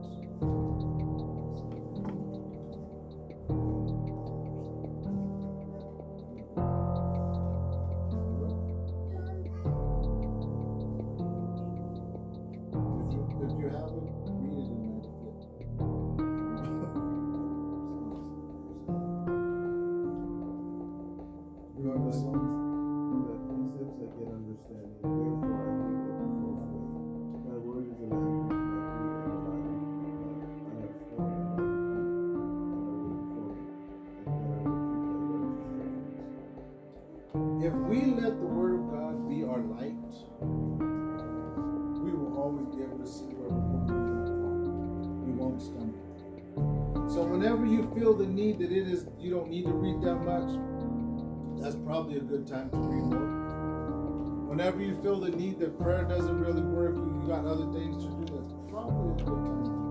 Probably 51.92 52.16
a 52.16 52.22
good 52.22 52.46
time 52.46 52.70
to 52.70 52.76
read 52.78 53.04
more. 53.04 54.48
Whenever 54.48 54.80
you 54.80 54.98
feel 55.02 55.20
the 55.20 55.28
need 55.28 55.58
that 55.58 55.78
prayer 55.78 56.04
doesn't 56.04 56.40
really 56.40 56.62
work, 56.62 56.96
you 56.96 57.22
got 57.28 57.44
other 57.44 57.70
things 57.74 58.02
to 58.02 58.08
do, 58.08 58.24
that's 58.32 58.54
probably 58.70 59.12
a 59.12 59.26
good 59.26 59.44
time. 59.44 59.82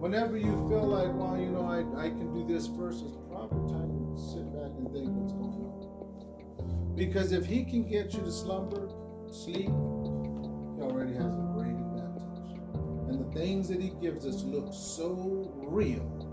Whenever 0.00 0.38
you 0.38 0.56
feel 0.66 0.86
like, 0.86 1.12
well, 1.12 1.38
you 1.38 1.50
know, 1.50 1.66
I, 1.66 1.80
I 2.06 2.08
can 2.08 2.32
do 2.32 2.50
this 2.50 2.68
first, 2.68 3.04
it's 3.04 3.18
probably 3.28 3.70
time 3.70 3.92
to 3.92 4.16
sit 4.16 4.50
back 4.56 4.72
and 4.80 4.90
think 4.90 5.10
what's 5.12 5.34
going 5.34 5.60
on. 5.60 6.96
Because 6.96 7.32
if 7.32 7.44
he 7.44 7.62
can 7.62 7.86
get 7.86 8.14
you 8.14 8.20
to 8.20 8.32
slumber, 8.32 8.88
sleep, 9.30 9.68
he 9.68 10.80
already 10.80 11.12
has 11.20 11.34
a 11.36 11.52
great 11.52 11.76
advantage. 11.76 12.56
And 13.10 13.20
the 13.20 13.38
things 13.38 13.68
that 13.68 13.82
he 13.82 13.90
gives 14.00 14.24
us 14.24 14.42
look 14.42 14.72
so 14.72 15.52
real. 15.54 16.29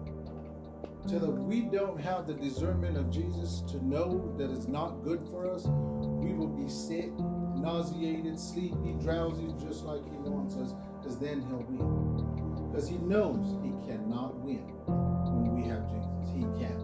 Till 1.08 1.24
if 1.24 1.40
we 1.40 1.62
don't 1.62 2.02
have 2.02 2.28
the 2.28 2.34
discernment 2.34 2.98
of 2.98 3.10
Jesus 3.10 3.62
to 3.72 3.86
know 3.86 4.36
that 4.38 4.52
it's 4.52 4.68
not 4.68 5.04
good 5.06 5.26
for 5.32 5.50
us, 5.50 5.64
we 5.66 6.34
will 6.34 6.50
be 6.50 6.68
sick, 6.68 7.12
nauseated, 7.18 8.38
sleepy, 8.38 8.94
drowsy, 9.02 9.48
just 9.66 9.86
like 9.86 10.04
he 10.04 10.18
wants 10.18 10.56
us, 10.58 10.74
because 11.00 11.18
then 11.18 11.42
he'll 11.48 11.64
win. 11.70 12.68
Because 12.70 12.90
he 12.90 12.98
knows 12.98 13.58
he 13.64 13.72
cannot 13.90 14.38
win 14.40 14.68
when 14.86 15.56
we 15.56 15.70
have 15.70 15.88
Jesus. 15.90 16.08
He 16.36 16.42
can't. 16.60 16.84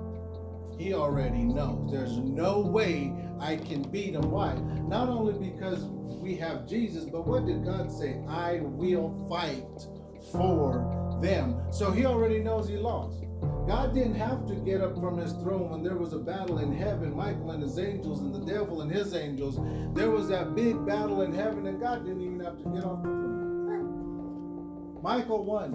He 0.80 0.94
already 0.94 1.44
knows. 1.44 1.92
There's 1.92 2.18
no 2.18 2.62
way 2.62 3.14
I 3.42 3.58
can 3.58 3.82
beat 3.84 4.14
him. 4.14 4.32
Why? 4.32 4.54
Not 4.88 5.10
only 5.10 5.34
because 5.34 5.84
we 5.84 6.38
have 6.38 6.66
Jesus, 6.66 7.04
but 7.04 7.28
what 7.28 7.46
did 7.46 7.66
God 7.66 7.92
say? 7.92 8.24
I 8.30 8.62
will 8.62 9.28
fight 9.30 9.88
for 10.32 11.20
them. 11.22 11.62
So 11.72 11.92
he 11.92 12.06
already 12.06 12.40
knows 12.40 12.70
he 12.70 12.78
lost. 12.78 13.23
God 13.68 13.94
didn't 13.94 14.16
have 14.16 14.46
to 14.48 14.56
get 14.56 14.82
up 14.82 14.96
from 14.96 15.18
his 15.18 15.34
throne 15.34 15.70
when 15.70 15.84
there 15.84 15.96
was 15.96 16.14
a 16.14 16.20
battle 16.20 16.60
in 16.60 16.74
heaven, 16.74 17.16
Michael 17.16 17.52
and 17.52 17.64
his 17.64 17.80
angels 17.80 18.20
and 18.20 18.36
the 18.36 18.40
devil 18.40 18.82
and 18.82 18.92
his 18.92 19.14
angels. 19.16 19.58
There 19.94 20.12
was 20.12 20.28
that 20.28 20.54
big 20.54 20.86
battle 20.86 21.22
in 21.22 21.34
heaven, 21.34 21.66
and 21.68 21.80
God 21.80 22.06
didn't 22.06 22.22
even 22.22 22.42
have 22.42 22.58
to 22.58 22.64
get 22.70 22.84
off 22.84 23.02
the 23.04 23.10
throne. 23.10 25.00
Michael 25.02 25.46
won. 25.46 25.74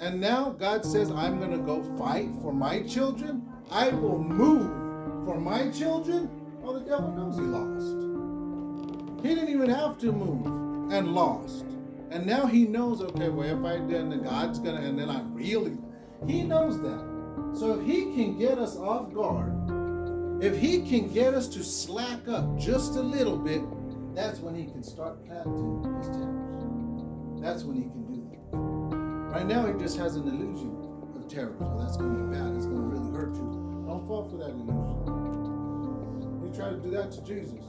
And 0.00 0.20
now 0.20 0.50
God 0.50 0.84
says, 0.84 1.10
I'm 1.10 1.38
going 1.38 1.52
to 1.52 1.58
go 1.58 1.82
fight 1.96 2.28
for 2.42 2.52
my 2.52 2.82
children. 2.82 3.42
I 3.70 3.88
will 3.88 4.22
move 4.22 4.70
for 5.24 5.40
my 5.40 5.70
children. 5.70 6.30
Oh, 6.62 6.74
the 6.78 6.84
devil 6.84 7.10
knows 7.12 7.36
he 7.36 7.42
lost. 7.42 9.22
He 9.22 9.34
didn't 9.34 9.50
even 9.50 9.70
have 9.70 9.98
to 9.98 10.12
move 10.12 10.92
and 10.92 11.14
lost. 11.14 11.64
And 12.10 12.24
now 12.26 12.46
he 12.46 12.64
knows, 12.64 13.02
okay, 13.02 13.28
well, 13.28 13.48
if 13.48 13.64
I 13.64 13.78
did, 13.78 14.10
then 14.10 14.22
God's 14.22 14.58
to, 14.60 14.76
and 14.76 14.98
then 14.98 15.10
I 15.10 15.22
really, 15.22 15.76
he 16.26 16.42
knows 16.42 16.80
that. 16.80 17.16
So 17.58 17.78
if 17.78 17.86
he 17.86 18.02
can 18.14 18.38
get 18.38 18.58
us 18.58 18.76
off 18.76 19.12
guard, 19.12 19.52
if 20.42 20.56
he 20.56 20.82
can 20.88 21.12
get 21.12 21.34
us 21.34 21.48
to 21.48 21.64
slack 21.64 22.28
up 22.28 22.58
just 22.58 22.96
a 22.96 23.00
little 23.00 23.36
bit, 23.36 23.62
that's 24.14 24.40
when 24.40 24.54
he 24.54 24.64
can 24.64 24.82
start 24.82 25.24
planting 25.26 25.82
his 25.98 26.08
tares. 26.08 27.42
That's 27.42 27.64
when 27.64 27.76
he 27.76 27.82
can 27.82 28.04
do 28.06 28.28
that. 28.30 29.36
Right 29.36 29.46
now, 29.46 29.66
he 29.66 29.72
just 29.78 29.98
has 29.98 30.16
an 30.16 30.28
illusion 30.28 30.74
of 31.16 31.28
terror. 31.28 31.56
So 31.58 31.78
that's 31.78 31.96
going 31.96 32.16
to 32.16 32.22
be 32.24 32.36
bad. 32.36 32.54
It's 32.54 32.66
going 32.66 32.76
to 32.76 32.96
really 32.96 33.10
hurt 33.12 33.34
you. 33.34 33.84
Don't 33.86 34.06
fall 34.06 34.28
for 34.28 34.36
that 34.36 34.50
illusion. 34.50 35.06
You 36.44 36.50
try 36.54 36.70
to 36.70 36.76
do 36.76 36.90
that 36.90 37.10
to 37.12 37.22
Jesus. 37.24 37.60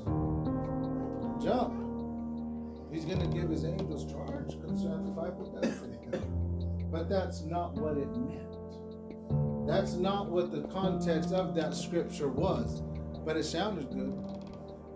Jump. 1.43 1.86
He's 2.91 3.05
going 3.05 3.19
to 3.19 3.27
give 3.27 3.49
his 3.49 3.65
angels 3.65 4.11
charge 4.11 4.59
concerning 4.61 5.05
the 5.05 5.11
Bible 5.11 5.59
say. 5.61 6.21
But 6.91 7.09
that's 7.09 7.41
not 7.41 7.75
what 7.75 7.97
it 7.97 8.15
meant. 8.15 9.67
That's 9.67 9.93
not 9.93 10.29
what 10.29 10.51
the 10.51 10.61
context 10.69 11.33
of 11.33 11.53
that 11.55 11.75
scripture 11.75 12.29
was. 12.29 12.81
But 13.25 13.35
it 13.35 13.43
sounded 13.43 13.89
good. 13.89 14.17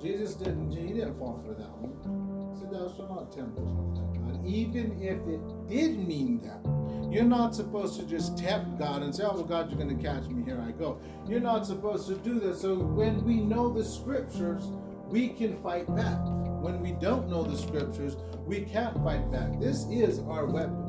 Jesus 0.02 0.36
didn't, 0.36 0.72
he 0.72 0.94
didn't 0.94 1.16
fall 1.16 1.44
for 1.46 1.54
that 1.54 1.70
one. 1.78 2.54
He 2.56 2.60
said, 2.62 2.72
Thou 2.72 2.88
not 3.14 3.32
tempt 3.32 3.58
God. 3.58 4.46
Even 4.46 4.98
if 5.02 5.20
it 5.28 5.70
did 5.70 6.08
mean 6.08 6.40
that. 6.42 6.66
You're 7.12 7.26
not 7.26 7.54
supposed 7.54 8.00
to 8.00 8.06
just 8.06 8.38
tempt 8.38 8.80
God 8.80 9.04
and 9.04 9.14
say, 9.14 9.24
Oh, 9.26 9.34
well, 9.34 9.44
God, 9.44 9.70
you're 9.70 9.78
going 9.78 9.96
to 9.96 10.02
catch 10.02 10.24
me. 10.30 10.44
Here 10.46 10.64
I 10.66 10.72
go. 10.72 11.00
You're 11.28 11.42
not 11.42 11.66
supposed 11.66 12.08
to 12.08 12.16
do 12.16 12.40
that. 12.40 12.58
So 12.58 12.76
when 12.76 13.24
we 13.26 13.42
know 13.42 13.72
the 13.72 13.84
scriptures, 13.84 14.64
we 15.08 15.28
can 15.28 15.62
fight 15.62 15.94
back. 15.94 16.20
When 16.62 16.80
we 16.80 16.92
don't 16.92 17.28
know 17.28 17.42
the 17.42 17.58
scriptures, 17.58 18.16
we 18.46 18.62
can't 18.62 18.96
fight 19.04 19.32
back. 19.32 19.60
This 19.60 19.88
is 19.90 20.20
our 20.20 20.46
weapon. 20.46 20.88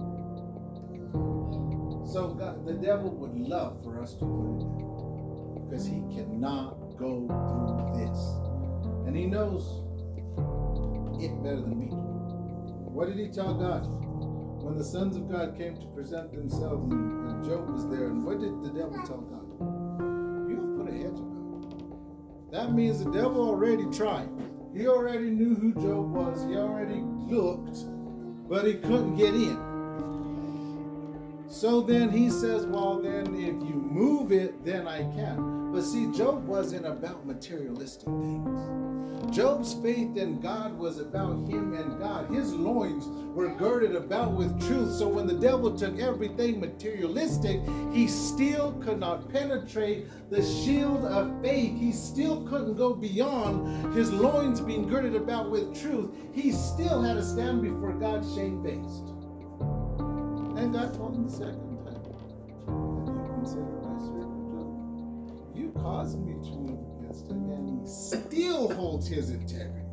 So 2.12 2.34
God, 2.34 2.66
the 2.66 2.74
devil 2.74 3.10
would 3.16 3.34
love 3.34 3.82
for 3.82 4.02
us 4.02 4.12
to 4.16 4.26
put 4.26 4.60
it 4.60 5.64
because 5.64 5.86
he 5.86 6.02
cannot 6.14 6.98
go 6.98 7.26
through 7.26 8.04
this. 8.04 8.18
And 9.06 9.16
he 9.16 9.24
knows 9.24 9.80
it 11.24 11.42
better 11.42 11.62
than 11.62 11.78
me. 11.78 11.86
What 12.92 13.08
did 13.08 13.16
he 13.16 13.28
tell 13.28 13.54
God? 13.54 13.86
When 14.62 14.76
the 14.76 14.84
sons 14.84 15.16
of 15.16 15.30
God 15.32 15.56
came 15.56 15.76
to 15.76 15.86
present 15.94 16.32
themselves 16.32 16.92
and, 16.92 17.42
Job 17.42 17.70
was 17.70 17.88
there, 17.88 18.08
and 18.08 18.22
what 18.22 18.40
did 18.40 18.62
the 18.62 18.78
devil 18.78 19.02
tell 19.06 19.22
God? 19.22 19.48
You 20.50 20.56
have 20.60 20.76
put 20.76 20.88
a 20.88 20.96
hedge 20.96 21.18
about. 21.18 22.52
That 22.52 22.74
means 22.74 23.02
the 23.02 23.10
devil 23.10 23.40
already 23.48 23.86
tried. 23.86 24.28
He 24.74 24.88
already 24.88 25.30
knew 25.30 25.54
who 25.54 25.74
Job 25.74 26.12
was. 26.12 26.44
He 26.44 26.56
already 26.56 27.02
looked, 27.02 27.84
but 28.48 28.66
he 28.66 28.74
couldn't 28.74 29.16
get 29.16 29.34
in. 29.34 29.72
So 31.48 31.82
then 31.82 32.08
he 32.10 32.30
says, 32.30 32.64
Well, 32.66 33.02
then 33.02 33.34
if 33.34 33.54
you 33.68 33.74
move 33.74 34.32
it, 34.32 34.64
then 34.64 34.88
I 34.88 35.02
can. 35.14 35.61
But 35.72 35.84
see, 35.84 36.12
Job 36.12 36.46
wasn't 36.46 36.84
about 36.84 37.26
materialistic 37.26 38.06
things. 38.06 39.34
Job's 39.34 39.72
faith 39.72 40.18
in 40.18 40.38
God 40.40 40.76
was 40.78 40.98
about 40.98 41.48
him 41.48 41.72
and 41.72 41.98
God. 41.98 42.28
His 42.28 42.52
loins 42.52 43.06
were 43.34 43.48
girded 43.54 43.96
about 43.96 44.32
with 44.32 44.60
truth. 44.66 44.92
So 44.92 45.08
when 45.08 45.26
the 45.26 45.32
devil 45.32 45.74
took 45.74 45.98
everything 45.98 46.60
materialistic, 46.60 47.62
he 47.90 48.06
still 48.06 48.72
could 48.82 49.00
not 49.00 49.32
penetrate 49.32 50.06
the 50.30 50.42
shield 50.42 51.06
of 51.06 51.40
faith. 51.40 51.78
He 51.78 51.92
still 51.92 52.46
couldn't 52.46 52.76
go 52.76 52.92
beyond 52.92 53.94
his 53.94 54.12
loins 54.12 54.60
being 54.60 54.86
girded 54.86 55.16
about 55.16 55.50
with 55.50 55.80
truth. 55.80 56.10
He 56.34 56.52
still 56.52 57.00
had 57.00 57.14
to 57.14 57.24
stand 57.24 57.62
before 57.62 57.94
God 57.94 58.22
shamefaced. 58.34 59.08
And 60.58 60.74
God 60.74 60.92
told 60.92 61.14
him 61.14 61.24
the 61.24 61.30
second 61.30 61.78
time, 61.86 61.94
Have 62.66 63.16
you 63.16 63.32
considered 63.34 63.82
my? 63.82 63.92
You 65.54 65.72
caused 65.72 66.18
me 66.18 66.32
to 66.32 66.50
move 66.50 67.00
against 67.00 67.28
him, 67.28 67.50
and 67.50 67.80
he 67.80 67.86
still 67.86 68.72
holds 68.72 69.06
his 69.06 69.30
integrity. 69.30 69.86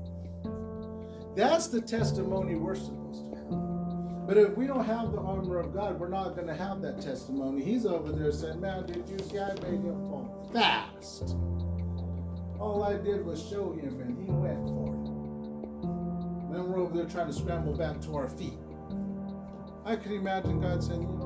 That's 1.35 1.67
the 1.67 1.81
testimony 1.81 2.55
we're 2.55 2.75
supposed 2.75 3.25
to 3.31 3.35
have. 3.37 4.27
But 4.27 4.37
if 4.37 4.55
we 4.55 4.67
don't 4.67 4.85
have 4.85 5.11
the 5.11 5.19
armor 5.19 5.59
of 5.59 5.73
God, 5.73 5.99
we're 5.99 6.09
not 6.09 6.35
going 6.35 6.47
to 6.47 6.55
have 6.55 6.81
that 6.81 7.01
testimony. 7.01 7.63
He's 7.63 7.85
over 7.85 8.11
there 8.11 8.31
saying, 8.31 8.61
Man, 8.61 8.85
did 8.85 9.09
you 9.09 9.17
see 9.19 9.39
I 9.39 9.53
made 9.55 9.81
him 9.81 10.05
fall 10.07 10.49
fast? 10.53 11.35
All 12.59 12.83
I 12.83 12.97
did 12.97 13.25
was 13.25 13.41
show 13.47 13.71
him, 13.73 13.99
and 14.01 14.17
he 14.17 14.31
went 14.31 14.67
for 14.67 14.93
it. 14.93 16.53
Then 16.53 16.71
we're 16.71 16.79
over 16.79 16.95
there 16.95 17.05
trying 17.05 17.27
to 17.27 17.33
scramble 17.33 17.75
back 17.75 18.01
to 18.01 18.15
our 18.15 18.27
feet. 18.27 18.57
I 19.85 19.95
could 19.95 20.11
imagine 20.11 20.59
God 20.59 20.83
saying, 20.83 21.18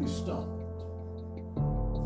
you 0.00 0.08
stumbled. 0.08 0.52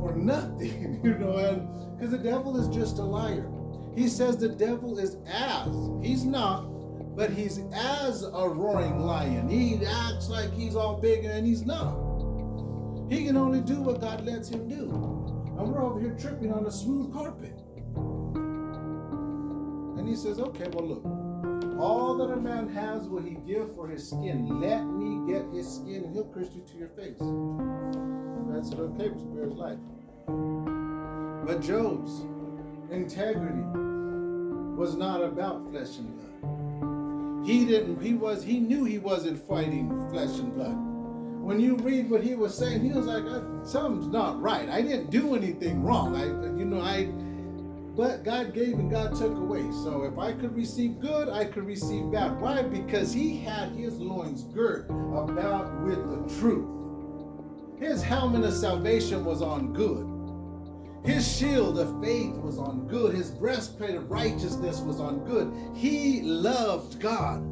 For 0.01 0.15
nothing, 0.17 1.01
you 1.05 1.19
know, 1.19 1.37
and 1.37 1.99
because 1.99 2.13
the 2.13 2.19
devil 2.19 2.57
is 2.57 2.69
just 2.75 2.99
a 2.99 3.03
liar. 3.03 3.49
He 3.95 4.09
says 4.09 4.37
the 4.39 4.49
devil 4.49 4.99
is 4.99 5.17
as, 5.27 5.69
he's 6.03 6.25
not, 6.25 6.63
but 7.17 7.31
he's 7.31 7.61
as 7.73 8.23
a 8.23 8.49
roaring 8.49 9.01
lion. 9.01 9.49
He 9.49 9.85
acts 9.85 10.29
like 10.29 10.53
he's 10.53 10.77
all 10.77 11.01
big 11.01 11.25
and 11.25 11.47
he's 11.47 11.67
not. 11.67 11.95
He 13.11 13.25
can 13.25 13.37
only 13.37 13.61
do 13.61 13.83
what 13.83 14.01
God 14.01 14.25
lets 14.25 14.49
him 14.49 14.69
do. 14.69 14.85
And 15.59 15.69
we're 15.69 15.83
over 15.83 16.01
here 16.01 16.17
tripping 16.19 16.53
on 16.53 16.67
a 16.67 16.71
smooth 16.71 17.13
carpet. 17.13 17.53
And 19.99 20.09
he 20.09 20.15
says, 20.15 20.39
okay, 20.39 20.69
well, 20.73 20.87
look, 20.87 21.05
all 21.81 22.17
that 22.19 22.31
a 22.33 22.37
man 22.37 22.69
has 22.69 23.09
will 23.09 23.23
he 23.23 23.37
give 23.47 23.75
for 23.75 23.89
his 23.89 24.07
skin. 24.07 24.61
Let 24.61 24.85
me 24.85 25.33
get 25.33 25.47
his 25.53 25.77
skin 25.77 26.05
and 26.05 26.15
he'll 26.15 26.31
curse 26.33 26.51
you 26.55 26.63
to 26.63 26.77
your 26.77 26.89
face. 26.89 27.17
That's 28.53 28.69
said, 28.69 28.81
okay, 28.81 29.09
we'll 29.09 29.33
spare 29.33 29.45
his 29.47 29.55
life. 29.55 29.79
But 31.47 31.63
Job's 31.63 32.27
integrity 32.91 33.63
was 34.77 34.97
not 34.97 35.23
about 35.23 35.71
flesh 35.71 35.97
and 35.99 36.15
blood. 36.17 37.47
He 37.47 37.65
didn't, 37.65 38.03
he 38.03 38.15
was, 38.15 38.43
he 38.43 38.61
knew 38.61 38.85
he 38.85 38.99
wasn't 38.99 39.39
fighting 39.49 39.89
flesh 40.11 40.39
and 40.39 40.55
blood. 40.55 40.77
When 41.43 41.59
you 41.59 41.77
read 41.77 42.11
what 42.11 42.23
he 42.23 42.35
was 42.35 42.57
saying, 42.57 42.85
he 42.85 42.93
was 42.93 43.07
like, 43.07 43.25
uh, 43.25 43.65
something's 43.65 44.09
not 44.09 44.41
right. 44.41 44.69
I 44.69 44.83
didn't 44.83 45.11
do 45.11 45.35
anything 45.35 45.83
wrong. 45.83 46.15
I, 46.15 46.25
you 46.25 46.67
know, 46.67 46.81
I, 46.81 47.11
But 48.01 48.25
God 48.25 48.55
gave 48.55 48.79
and 48.79 48.91
God 48.91 49.15
took 49.15 49.37
away. 49.37 49.71
So 49.85 50.05
if 50.05 50.19
I 50.19 50.33
could 50.33 50.57
receive 50.57 51.01
good, 51.01 51.29
I 51.29 51.45
could 51.45 51.67
receive 51.67 52.11
bad. 52.11 52.41
Why? 52.41 52.63
Because 52.63 53.13
he 53.13 53.37
had 53.37 53.73
his 53.73 53.99
loins 53.99 54.45
girt 54.45 54.87
about 54.89 55.83
with 55.83 55.99
the 56.09 56.41
truth. 56.41 56.67
His 57.79 58.03
helmet 58.03 58.45
of 58.45 58.55
salvation 58.55 59.23
was 59.23 59.43
on 59.43 59.75
good. 59.75 60.07
His 61.05 61.31
shield 61.31 61.79
of 61.79 62.03
faith 62.03 62.37
was 62.37 62.57
on 62.57 62.89
good. 62.89 63.15
His 63.15 63.33
breastplate 63.33 63.97
of 63.97 64.11
righteousness 64.11 64.81
was 64.81 64.99
on 64.99 65.27
good. 65.27 65.53
He 65.77 66.23
loved 66.23 67.01
God. 67.01 67.43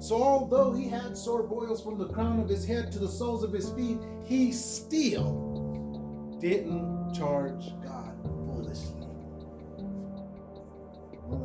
So 0.00 0.22
although 0.22 0.72
he 0.72 0.88
had 0.88 1.16
sore 1.16 1.42
boils 1.42 1.82
from 1.82 1.98
the 1.98 2.06
crown 2.06 2.38
of 2.38 2.48
his 2.48 2.64
head 2.64 2.92
to 2.92 3.00
the 3.00 3.08
soles 3.08 3.42
of 3.42 3.52
his 3.52 3.70
feet, 3.70 3.98
he 4.22 4.52
still 4.52 6.38
didn't 6.40 7.14
charge 7.14 7.72
God 7.82 8.01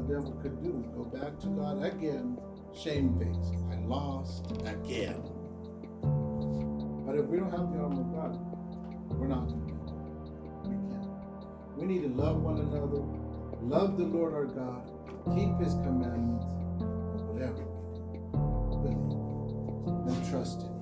Devil 0.07 0.31
could 0.41 0.63
do 0.63 0.85
go 0.95 1.03
back 1.03 1.37
to 1.39 1.47
God 1.47 1.83
again, 1.83 2.37
shamefaced. 2.73 3.55
I 3.69 3.75
lost 3.85 4.51
again. 4.65 5.21
But 7.05 7.17
if 7.17 7.25
we 7.25 7.37
don't 7.37 7.51
have 7.51 7.73
the 7.73 7.79
armor 7.79 8.01
of 8.01 8.13
God, 8.15 8.39
we're 9.19 9.27
not 9.27 9.49
going 9.49 9.67
to 9.67 10.69
We 10.69 10.75
can't. 10.89 11.77
We 11.77 11.85
need 11.85 12.03
to 12.03 12.09
love 12.09 12.41
one 12.41 12.57
another, 12.57 13.03
love 13.61 13.97
the 13.97 14.05
Lord 14.05 14.33
our 14.33 14.45
God, 14.45 14.89
keep 15.35 15.57
his 15.59 15.73
commandments, 15.73 16.45
whatever 17.27 17.65
we 17.65 18.17
do. 18.17 18.31
Believe 18.79 20.15
and 20.15 20.29
trust 20.29 20.61
him. 20.61 20.76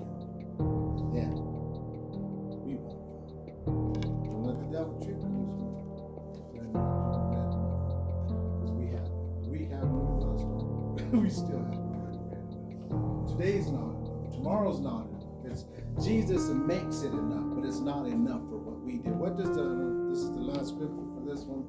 What 18.65 18.81
we 18.81 18.97
did. 18.97 19.15
What 19.15 19.37
does 19.37 19.49
the 19.49 20.07
this 20.09 20.19
is 20.19 20.31
the 20.31 20.41
last 20.41 20.69
scripture 20.69 21.07
for 21.13 21.23
this 21.25 21.43
one, 21.43 21.65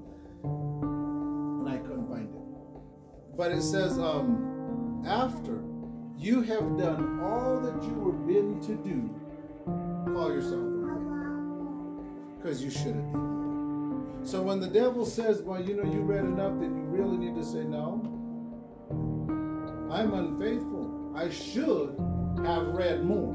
and 1.61 1.69
I 1.69 1.79
couldn't 1.79 2.09
find 2.09 2.29
it. 2.29 3.37
But 3.37 3.53
it 3.53 3.63
says, 3.63 3.99
um, 3.99 5.05
after 5.07 5.63
you 6.17 6.41
have 6.43 6.79
done 6.79 7.21
all 7.21 7.61
that 7.61 7.83
you 7.83 7.95
were 7.95 8.13
bidden 8.13 8.61
to 8.63 8.75
do, 8.77 9.11
call 10.15 10.33
yourself 10.33 10.77
because 12.47 12.63
you 12.63 12.71
should 12.71 12.95
have 12.95 13.13
did 13.13 13.15
more. 13.15 14.07
So 14.23 14.41
when 14.41 14.61
the 14.61 14.69
devil 14.69 15.05
says, 15.05 15.43
"Well, 15.43 15.61
you 15.61 15.75
know, 15.77 15.91
you 15.91 16.01
read 16.01 16.25
enough," 16.25 16.59
then 16.61 16.77
you 16.77 16.85
really 16.85 17.17
need 17.17 17.35
to 17.35 17.45
say, 17.45 17.65
"No, 17.65 18.01
I'm 19.91 20.15
unfaithful. 20.15 21.13
I 21.15 21.29
should 21.29 21.99
have 22.45 22.69
read 22.69 23.05
more." 23.05 23.35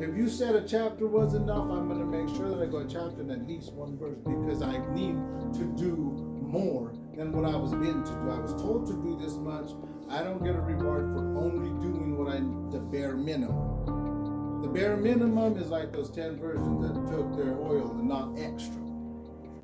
If 0.00 0.16
you 0.16 0.28
said 0.28 0.54
a 0.54 0.60
chapter 0.60 1.08
was 1.08 1.34
enough, 1.34 1.68
I'm 1.72 1.88
going 1.88 1.98
to 1.98 2.06
make 2.06 2.28
sure 2.36 2.48
that 2.50 2.62
I 2.62 2.66
go 2.66 2.78
a 2.78 2.84
chapter 2.84 3.20
and 3.20 3.32
at 3.32 3.48
least 3.48 3.72
one 3.72 3.98
verse 3.98 4.18
because 4.18 4.62
I 4.62 4.78
need 4.94 5.18
to 5.54 5.64
do 5.76 6.14
more 6.40 6.94
than 7.16 7.32
what 7.32 7.44
I 7.44 7.56
was 7.56 7.72
bidden 7.72 8.04
to 8.04 8.12
do. 8.12 8.30
I 8.30 8.38
was 8.38 8.54
told 8.62 8.86
to 8.86 8.92
do 8.92 9.18
this 9.20 9.34
much. 9.34 9.70
I 10.08 10.22
don't 10.22 10.38
get 10.44 10.54
a 10.54 10.60
reward 10.60 11.10
for 11.10 11.26
only 11.42 11.74
doing 11.82 12.16
what 12.16 12.30
I 12.30 12.38
the 12.70 12.78
bare 12.78 13.16
minimum. 13.16 14.62
The 14.62 14.68
bare 14.68 14.96
minimum 14.96 15.58
is 15.58 15.66
like 15.66 15.92
those 15.92 16.10
10 16.10 16.38
virgins 16.38 16.80
that 16.86 16.94
took 17.10 17.36
their 17.36 17.58
oil 17.58 17.90
and 17.98 18.08
not 18.08 18.38
extra. 18.38 18.78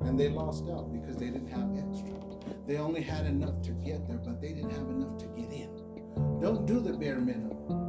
And 0.01 0.19
they 0.19 0.27
lost 0.27 0.65
out 0.67 0.91
because 0.91 1.15
they 1.15 1.27
didn't 1.27 1.47
have 1.47 1.71
extra. 1.79 2.11
They 2.67 2.75
only 2.75 3.01
had 3.01 3.25
enough 3.25 3.61
to 3.63 3.71
get 3.71 4.05
there, 4.05 4.17
but 4.17 4.41
they 4.41 4.49
didn't 4.49 4.71
have 4.71 4.89
enough 4.89 5.17
to 5.19 5.27
get 5.27 5.49
in. 5.53 5.71
Don't 6.41 6.65
do 6.65 6.81
the 6.81 6.91
bare 6.91 7.21
minimum 7.21 7.84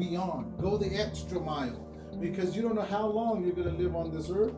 beyond. 0.00 0.58
Go 0.60 0.76
the 0.76 0.96
extra 0.96 1.38
mile. 1.38 1.86
Because 2.20 2.56
you 2.56 2.62
don't 2.62 2.74
know 2.74 2.82
how 2.82 3.06
long 3.06 3.44
you're 3.44 3.54
going 3.54 3.70
to 3.76 3.82
live 3.82 3.94
on 3.94 4.10
this 4.10 4.30
earth. 4.30 4.54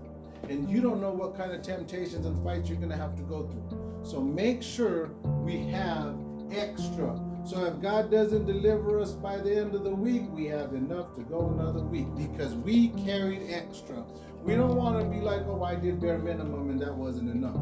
And 0.48 0.70
you 0.70 0.80
don't 0.80 1.00
know 1.00 1.10
what 1.10 1.36
kind 1.36 1.52
of 1.52 1.62
temptations 1.62 2.24
and 2.24 2.42
fights 2.42 2.68
you're 2.68 2.78
going 2.78 2.90
to 2.90 2.96
have 2.96 3.14
to 3.16 3.22
go 3.22 3.46
through. 3.46 4.00
So 4.04 4.20
make 4.20 4.62
sure 4.62 5.10
we 5.44 5.58
have 5.68 6.16
extra. 6.50 7.20
So 7.44 7.64
if 7.64 7.80
God 7.80 8.10
doesn't 8.10 8.46
deliver 8.46 9.00
us 9.00 9.12
by 9.12 9.38
the 9.38 9.54
end 9.54 9.74
of 9.74 9.84
the 9.84 9.94
week, 9.94 10.22
we 10.30 10.46
have 10.46 10.74
enough 10.74 11.14
to 11.16 11.22
go 11.22 11.50
another 11.50 11.80
week 11.80 12.06
because 12.16 12.54
we 12.54 12.88
carried 13.04 13.50
extra. 13.50 14.04
We 14.42 14.54
don't 14.54 14.76
want 14.76 15.00
to 15.00 15.08
be 15.08 15.20
like, 15.20 15.42
oh, 15.46 15.62
I 15.62 15.76
did 15.76 16.00
bare 16.00 16.18
minimum 16.18 16.70
and 16.70 16.80
that 16.80 16.94
wasn't 16.94 17.30
enough. 17.30 17.54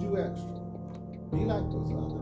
Do 0.00 0.18
extra. 0.18 0.60
Be 1.30 1.44
like 1.44 1.64
those 1.70 1.92
other 1.92 2.21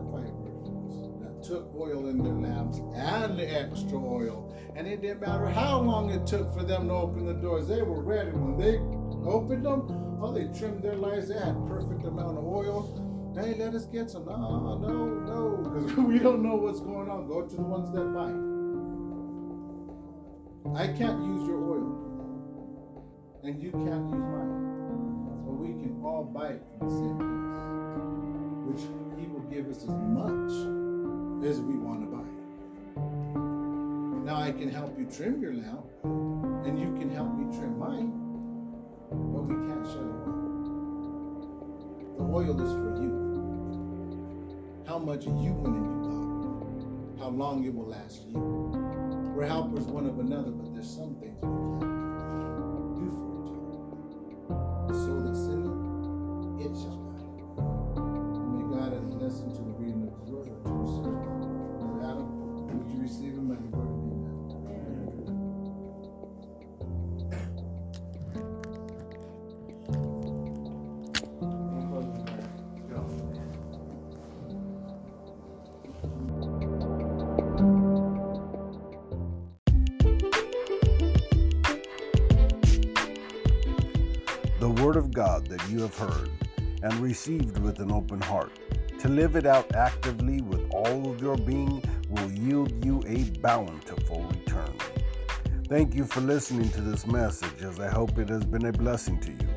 took 1.43 1.73
oil 1.75 2.07
in 2.07 2.23
their 2.23 2.33
lamps 2.33 2.79
and 2.95 3.37
the 3.37 3.61
extra 3.61 3.97
oil. 3.97 4.55
And 4.75 4.87
it 4.87 5.01
didn't 5.01 5.21
matter 5.21 5.47
how 5.47 5.79
long 5.79 6.09
it 6.09 6.25
took 6.25 6.53
for 6.53 6.63
them 6.63 6.87
to 6.87 6.93
open 6.93 7.25
the 7.25 7.33
doors. 7.33 7.67
They 7.67 7.81
were 7.81 8.01
ready. 8.01 8.31
When 8.31 8.57
they 8.57 8.77
opened 9.29 9.65
them, 9.65 10.19
oh, 10.21 10.31
they 10.33 10.47
trimmed 10.57 10.83
their 10.83 10.95
lights. 10.95 11.27
They 11.29 11.35
had 11.35 11.55
perfect 11.67 12.05
amount 12.05 12.37
of 12.37 12.45
oil. 12.45 13.33
Hey, 13.35 13.55
let 13.55 13.73
us 13.73 13.85
get 13.85 14.09
some. 14.09 14.25
No, 14.25 14.77
no, 14.77 15.05
no. 15.05 15.57
Because 15.63 15.97
we 16.05 16.19
don't 16.19 16.43
know 16.43 16.55
what's 16.55 16.79
going 16.79 17.09
on. 17.09 17.27
Go 17.27 17.41
to 17.43 17.55
the 17.55 17.61
ones 17.61 17.91
that 17.93 18.13
buy. 18.13 18.31
I 20.79 20.87
can't 20.87 21.23
use 21.23 21.47
your 21.47 21.63
oil. 21.63 21.97
And 23.43 23.61
you 23.61 23.71
can't 23.71 24.09
use 24.09 24.23
mine. 24.23 25.43
But 25.45 25.53
we 25.53 25.69
can 25.81 26.01
all 26.03 26.23
buy 26.23 26.49
it 26.49 26.63
from 26.77 26.87
the 26.87 26.93
same 26.93 27.17
place. 27.17 27.51
Which 28.67 28.83
he 29.19 29.27
will 29.27 29.41
give 29.49 29.69
us 29.69 29.83
as 29.83 29.89
much 29.89 30.80
as 31.43 31.59
we 31.59 31.73
want 31.75 32.01
to 32.01 32.07
buy. 32.07 32.21
it. 32.21 32.25
Now 34.25 34.35
I 34.35 34.51
can 34.51 34.69
help 34.69 34.97
you 34.97 35.05
trim 35.05 35.41
your 35.41 35.53
lamp, 35.53 35.85
and 36.03 36.79
you 36.79 36.93
can 36.99 37.09
help 37.09 37.33
me 37.35 37.45
trim 37.57 37.79
mine, 37.79 38.11
but 39.09 39.43
we 39.43 39.55
can't 39.67 39.85
share 39.87 40.03
the 40.03 40.13
oil. 40.29 40.41
The 42.17 42.23
oil 42.23 42.61
is 42.61 42.71
for 42.71 43.01
you. 43.01 43.11
How 44.87 44.99
much 44.99 45.25
you 45.25 45.31
went 45.53 45.75
and 45.75 45.85
you 45.85 45.97
got, 47.17 47.23
how 47.23 47.29
long 47.29 47.63
it 47.65 47.73
will 47.73 47.87
last 47.87 48.23
you. 48.27 48.37
We're 49.35 49.47
helpers 49.47 49.85
one 49.85 50.05
of 50.05 50.19
another, 50.19 50.51
but 50.51 50.73
there's 50.73 50.89
some 50.89 51.15
things 51.15 51.41
we 51.41 51.79
can't 51.79 52.00
received 87.11 87.57
with 87.57 87.79
an 87.81 87.91
open 87.91 88.21
heart. 88.21 88.53
To 88.99 89.09
live 89.09 89.35
it 89.35 89.45
out 89.45 89.75
actively 89.75 90.39
with 90.39 90.63
all 90.73 91.11
of 91.11 91.21
your 91.21 91.35
being 91.35 91.83
will 92.07 92.31
yield 92.31 92.85
you 92.85 93.03
a 93.05 93.25
bountiful 93.41 94.23
return. 94.23 94.73
Thank 95.67 95.93
you 95.93 96.05
for 96.05 96.21
listening 96.21 96.69
to 96.69 96.79
this 96.79 97.05
message, 97.05 97.61
as 97.63 97.81
I 97.81 97.89
hope 97.89 98.17
it 98.17 98.29
has 98.29 98.45
been 98.45 98.65
a 98.65 98.71
blessing 98.71 99.19
to 99.25 99.31
you. 99.31 99.49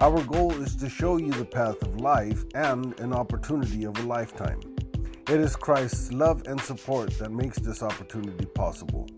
Our 0.00 0.20
goal 0.24 0.50
is 0.60 0.74
to 0.82 0.88
show 0.88 1.16
you 1.18 1.30
the 1.30 1.44
path 1.44 1.80
of 1.82 2.00
life 2.00 2.42
and 2.56 2.98
an 2.98 3.12
opportunity 3.12 3.84
of 3.84 3.96
a 4.00 4.02
lifetime. 4.02 4.58
It 5.28 5.38
is 5.38 5.54
Christ's 5.54 6.12
love 6.12 6.42
and 6.48 6.60
support 6.60 7.10
that 7.20 7.30
makes 7.30 7.58
this 7.60 7.84
opportunity 7.84 8.46
possible. 8.46 9.08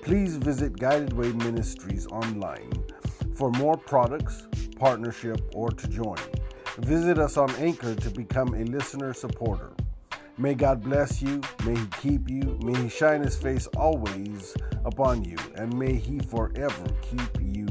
Please 0.00 0.36
visit 0.38 0.78
Guided 0.78 1.12
Way 1.12 1.32
Ministries 1.32 2.06
online 2.06 2.72
for 3.34 3.50
more 3.50 3.76
products, 3.76 4.48
partnership, 4.76 5.42
or 5.54 5.70
to 5.72 5.88
join. 5.88 6.16
Visit 6.78 7.18
us 7.18 7.36
on 7.36 7.54
Anchor 7.56 7.94
to 7.94 8.10
become 8.10 8.52
a 8.54 8.64
listener 8.64 9.14
supporter. 9.14 9.70
May 10.36 10.54
God 10.54 10.82
bless 10.82 11.22
you, 11.22 11.40
may 11.64 11.76
He 11.76 11.86
keep 12.00 12.28
you, 12.28 12.58
may 12.64 12.76
He 12.82 12.88
shine 12.88 13.22
His 13.22 13.36
face 13.36 13.68
always 13.76 14.54
upon 14.84 15.24
you, 15.24 15.36
and 15.54 15.72
may 15.78 15.94
He 15.94 16.18
forever 16.18 16.84
keep 17.00 17.40
you 17.40 17.66